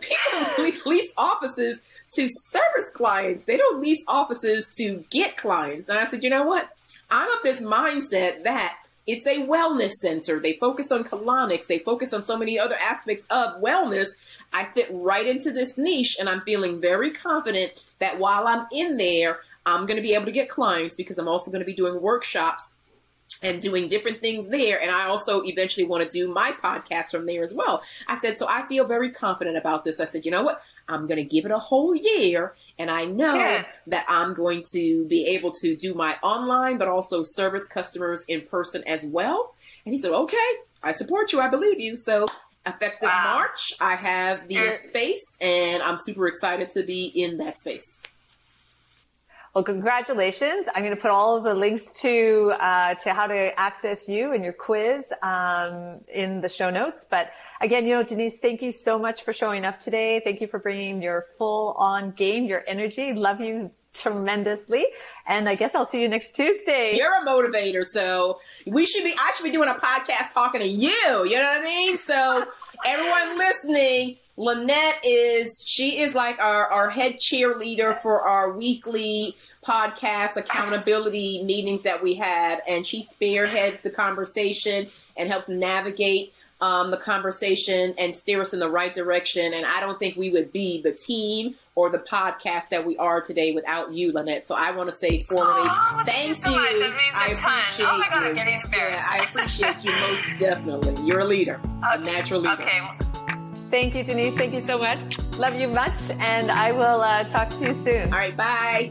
people 0.00 0.90
lease 0.90 1.12
offices 1.16 1.80
to 2.14 2.26
service 2.28 2.90
clients. 2.94 3.44
They 3.44 3.56
don't 3.56 3.80
lease 3.80 4.02
offices 4.08 4.68
to 4.78 5.04
get 5.10 5.36
clients." 5.36 5.88
And 5.88 5.98
I 5.98 6.06
said, 6.06 6.22
"You 6.22 6.30
know 6.30 6.44
what? 6.44 6.70
I'm 7.10 7.30
of 7.30 7.42
this 7.42 7.60
mindset 7.60 8.44
that." 8.44 8.76
It's 9.06 9.26
a 9.26 9.44
wellness 9.44 9.92
center. 9.92 10.38
They 10.38 10.52
focus 10.60 10.92
on 10.92 11.02
colonics. 11.02 11.66
They 11.66 11.80
focus 11.80 12.12
on 12.12 12.22
so 12.22 12.36
many 12.36 12.60
other 12.60 12.76
aspects 12.76 13.26
of 13.28 13.60
wellness. 13.60 14.06
I 14.52 14.66
fit 14.66 14.88
right 14.92 15.26
into 15.26 15.50
this 15.50 15.76
niche, 15.76 16.16
and 16.20 16.28
I'm 16.28 16.42
feeling 16.42 16.80
very 16.80 17.10
confident 17.10 17.82
that 17.98 18.20
while 18.20 18.46
I'm 18.46 18.66
in 18.70 18.98
there, 18.98 19.40
I'm 19.66 19.86
going 19.86 19.96
to 19.96 20.02
be 20.02 20.14
able 20.14 20.26
to 20.26 20.32
get 20.32 20.48
clients 20.48 20.96
because 20.96 21.18
I'm 21.18 21.28
also 21.28 21.50
going 21.50 21.60
to 21.60 21.66
be 21.66 21.74
doing 21.74 22.00
workshops 22.00 22.74
and 23.42 23.60
doing 23.60 23.88
different 23.88 24.20
things 24.20 24.48
there. 24.48 24.80
And 24.80 24.90
I 24.90 25.06
also 25.06 25.42
eventually 25.42 25.86
want 25.86 26.02
to 26.02 26.08
do 26.08 26.28
my 26.28 26.52
podcast 26.52 27.10
from 27.10 27.26
there 27.26 27.42
as 27.42 27.54
well. 27.54 27.82
I 28.06 28.18
said, 28.18 28.38
so 28.38 28.46
I 28.48 28.66
feel 28.66 28.86
very 28.86 29.10
confident 29.10 29.56
about 29.56 29.84
this. 29.84 30.00
I 30.00 30.04
said, 30.04 30.24
you 30.24 30.30
know 30.30 30.42
what? 30.42 30.62
I'm 30.88 31.06
going 31.06 31.16
to 31.16 31.24
give 31.24 31.44
it 31.44 31.50
a 31.50 31.58
whole 31.58 31.94
year. 31.94 32.54
And 32.78 32.90
I 32.90 33.04
know 33.04 33.34
yeah. 33.34 33.64
that 33.86 34.06
I'm 34.08 34.34
going 34.34 34.62
to 34.72 35.06
be 35.06 35.26
able 35.28 35.52
to 35.62 35.76
do 35.76 35.94
my 35.94 36.16
online, 36.22 36.78
but 36.78 36.88
also 36.88 37.22
service 37.22 37.66
customers 37.66 38.24
in 38.28 38.42
person 38.42 38.82
as 38.86 39.04
well. 39.04 39.54
And 39.84 39.94
he 39.94 39.98
said, 39.98 40.12
okay, 40.12 40.36
I 40.82 40.92
support 40.92 41.32
you. 41.32 41.40
I 41.40 41.48
believe 41.48 41.80
you. 41.80 41.96
So 41.96 42.26
effective 42.66 43.08
wow. 43.08 43.38
March, 43.38 43.72
I 43.80 43.96
have 43.96 44.48
the 44.48 44.58
er, 44.58 44.70
space 44.70 45.38
and 45.40 45.82
I'm 45.82 45.96
super 45.96 46.26
excited 46.26 46.68
to 46.70 46.82
be 46.82 47.06
in 47.06 47.38
that 47.38 47.58
space. 47.58 48.00
Well, 49.52 49.64
congratulations. 49.64 50.68
I'm 50.74 50.82
going 50.84 50.94
to 50.94 51.00
put 51.00 51.10
all 51.10 51.36
of 51.36 51.42
the 51.42 51.54
links 51.54 51.90
to, 52.02 52.52
uh, 52.60 52.94
to 52.94 53.12
how 53.12 53.26
to 53.26 53.58
access 53.58 54.08
you 54.08 54.32
and 54.32 54.44
your 54.44 54.52
quiz, 54.52 55.12
um, 55.22 55.98
in 56.14 56.40
the 56.40 56.48
show 56.48 56.70
notes. 56.70 57.04
But 57.10 57.32
again, 57.60 57.84
you 57.84 57.94
know, 57.94 58.04
Denise, 58.04 58.38
thank 58.38 58.62
you 58.62 58.70
so 58.70 58.96
much 58.96 59.24
for 59.24 59.32
showing 59.32 59.64
up 59.64 59.80
today. 59.80 60.20
Thank 60.20 60.40
you 60.40 60.46
for 60.46 60.60
bringing 60.60 61.02
your 61.02 61.26
full 61.36 61.72
on 61.72 62.12
game, 62.12 62.44
your 62.44 62.62
energy. 62.68 63.12
Love 63.12 63.40
you 63.40 63.72
tremendously. 63.92 64.86
And 65.26 65.48
I 65.48 65.56
guess 65.56 65.74
I'll 65.74 65.86
see 65.86 66.00
you 66.00 66.08
next 66.08 66.36
Tuesday. 66.36 66.96
You're 66.96 67.20
a 67.20 67.26
motivator. 67.26 67.84
So 67.84 68.38
we 68.66 68.86
should 68.86 69.02
be, 69.02 69.14
I 69.18 69.32
should 69.36 69.44
be 69.44 69.50
doing 69.50 69.68
a 69.68 69.74
podcast 69.74 70.32
talking 70.32 70.60
to 70.60 70.66
you. 70.68 71.24
You 71.26 71.36
know 71.36 71.42
what 71.42 71.58
I 71.58 71.62
mean? 71.62 71.98
So 71.98 72.46
everyone 72.86 73.36
listening, 73.36 74.18
Lynette 74.40 75.00
is 75.04 75.62
she 75.66 76.00
is 76.00 76.14
like 76.14 76.38
our, 76.38 76.66
our 76.68 76.88
head 76.88 77.18
cheerleader 77.18 77.94
for 78.00 78.22
our 78.22 78.50
weekly 78.50 79.36
podcast 79.62 80.38
accountability 80.38 81.42
meetings 81.42 81.82
that 81.82 82.02
we 82.02 82.14
have, 82.14 82.60
and 82.66 82.86
she 82.86 83.02
spearheads 83.02 83.82
the 83.82 83.90
conversation 83.90 84.86
and 85.14 85.28
helps 85.28 85.46
navigate 85.50 86.32
um, 86.62 86.90
the 86.90 86.96
conversation 86.96 87.94
and 87.98 88.16
steer 88.16 88.40
us 88.40 88.54
in 88.54 88.60
the 88.60 88.70
right 88.70 88.94
direction. 88.94 89.52
And 89.52 89.66
I 89.66 89.78
don't 89.80 89.98
think 89.98 90.16
we 90.16 90.30
would 90.30 90.52
be 90.52 90.80
the 90.80 90.92
team 90.92 91.56
or 91.74 91.90
the 91.90 91.98
podcast 91.98 92.70
that 92.70 92.86
we 92.86 92.96
are 92.96 93.20
today 93.20 93.52
without 93.52 93.92
you, 93.92 94.10
Lynette. 94.10 94.48
So 94.48 94.54
I 94.54 94.70
want 94.70 94.88
to 94.88 94.96
say 94.96 95.20
formally, 95.20 95.68
oh, 95.70 96.02
thank, 96.06 96.34
thank 96.36 96.54
you. 96.56 96.62
you. 96.78 96.92
I 97.14 97.26
appreciate 97.26 97.86
oh 97.86 97.98
my 97.98 98.08
God, 98.08 98.22
you. 98.22 98.28
I'm 98.28 98.34
getting 98.34 98.58
embarrassed. 98.64 99.04
Yeah, 99.04 99.20
I 99.20 99.24
appreciate 99.24 99.84
you 99.84 99.90
most 99.90 100.38
definitely. 100.38 101.06
You're 101.06 101.20
a 101.20 101.24
leader, 101.26 101.60
okay. 101.62 101.80
a 101.92 101.98
natural 101.98 102.40
leader. 102.40 102.62
Okay. 102.62 103.09
Thank 103.70 103.94
you, 103.94 104.02
Denise. 104.02 104.34
Thank 104.34 104.52
you 104.52 104.58
so 104.60 104.78
much. 104.78 104.98
Love 105.38 105.54
you 105.54 105.68
much. 105.68 106.10
And 106.18 106.50
I 106.50 106.72
will 106.72 107.00
uh, 107.00 107.24
talk 107.24 107.50
to 107.50 107.66
you 107.66 107.72
soon. 107.72 108.12
All 108.12 108.18
right. 108.18 108.36
Bye. 108.36 108.90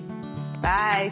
Bye. 0.61 1.11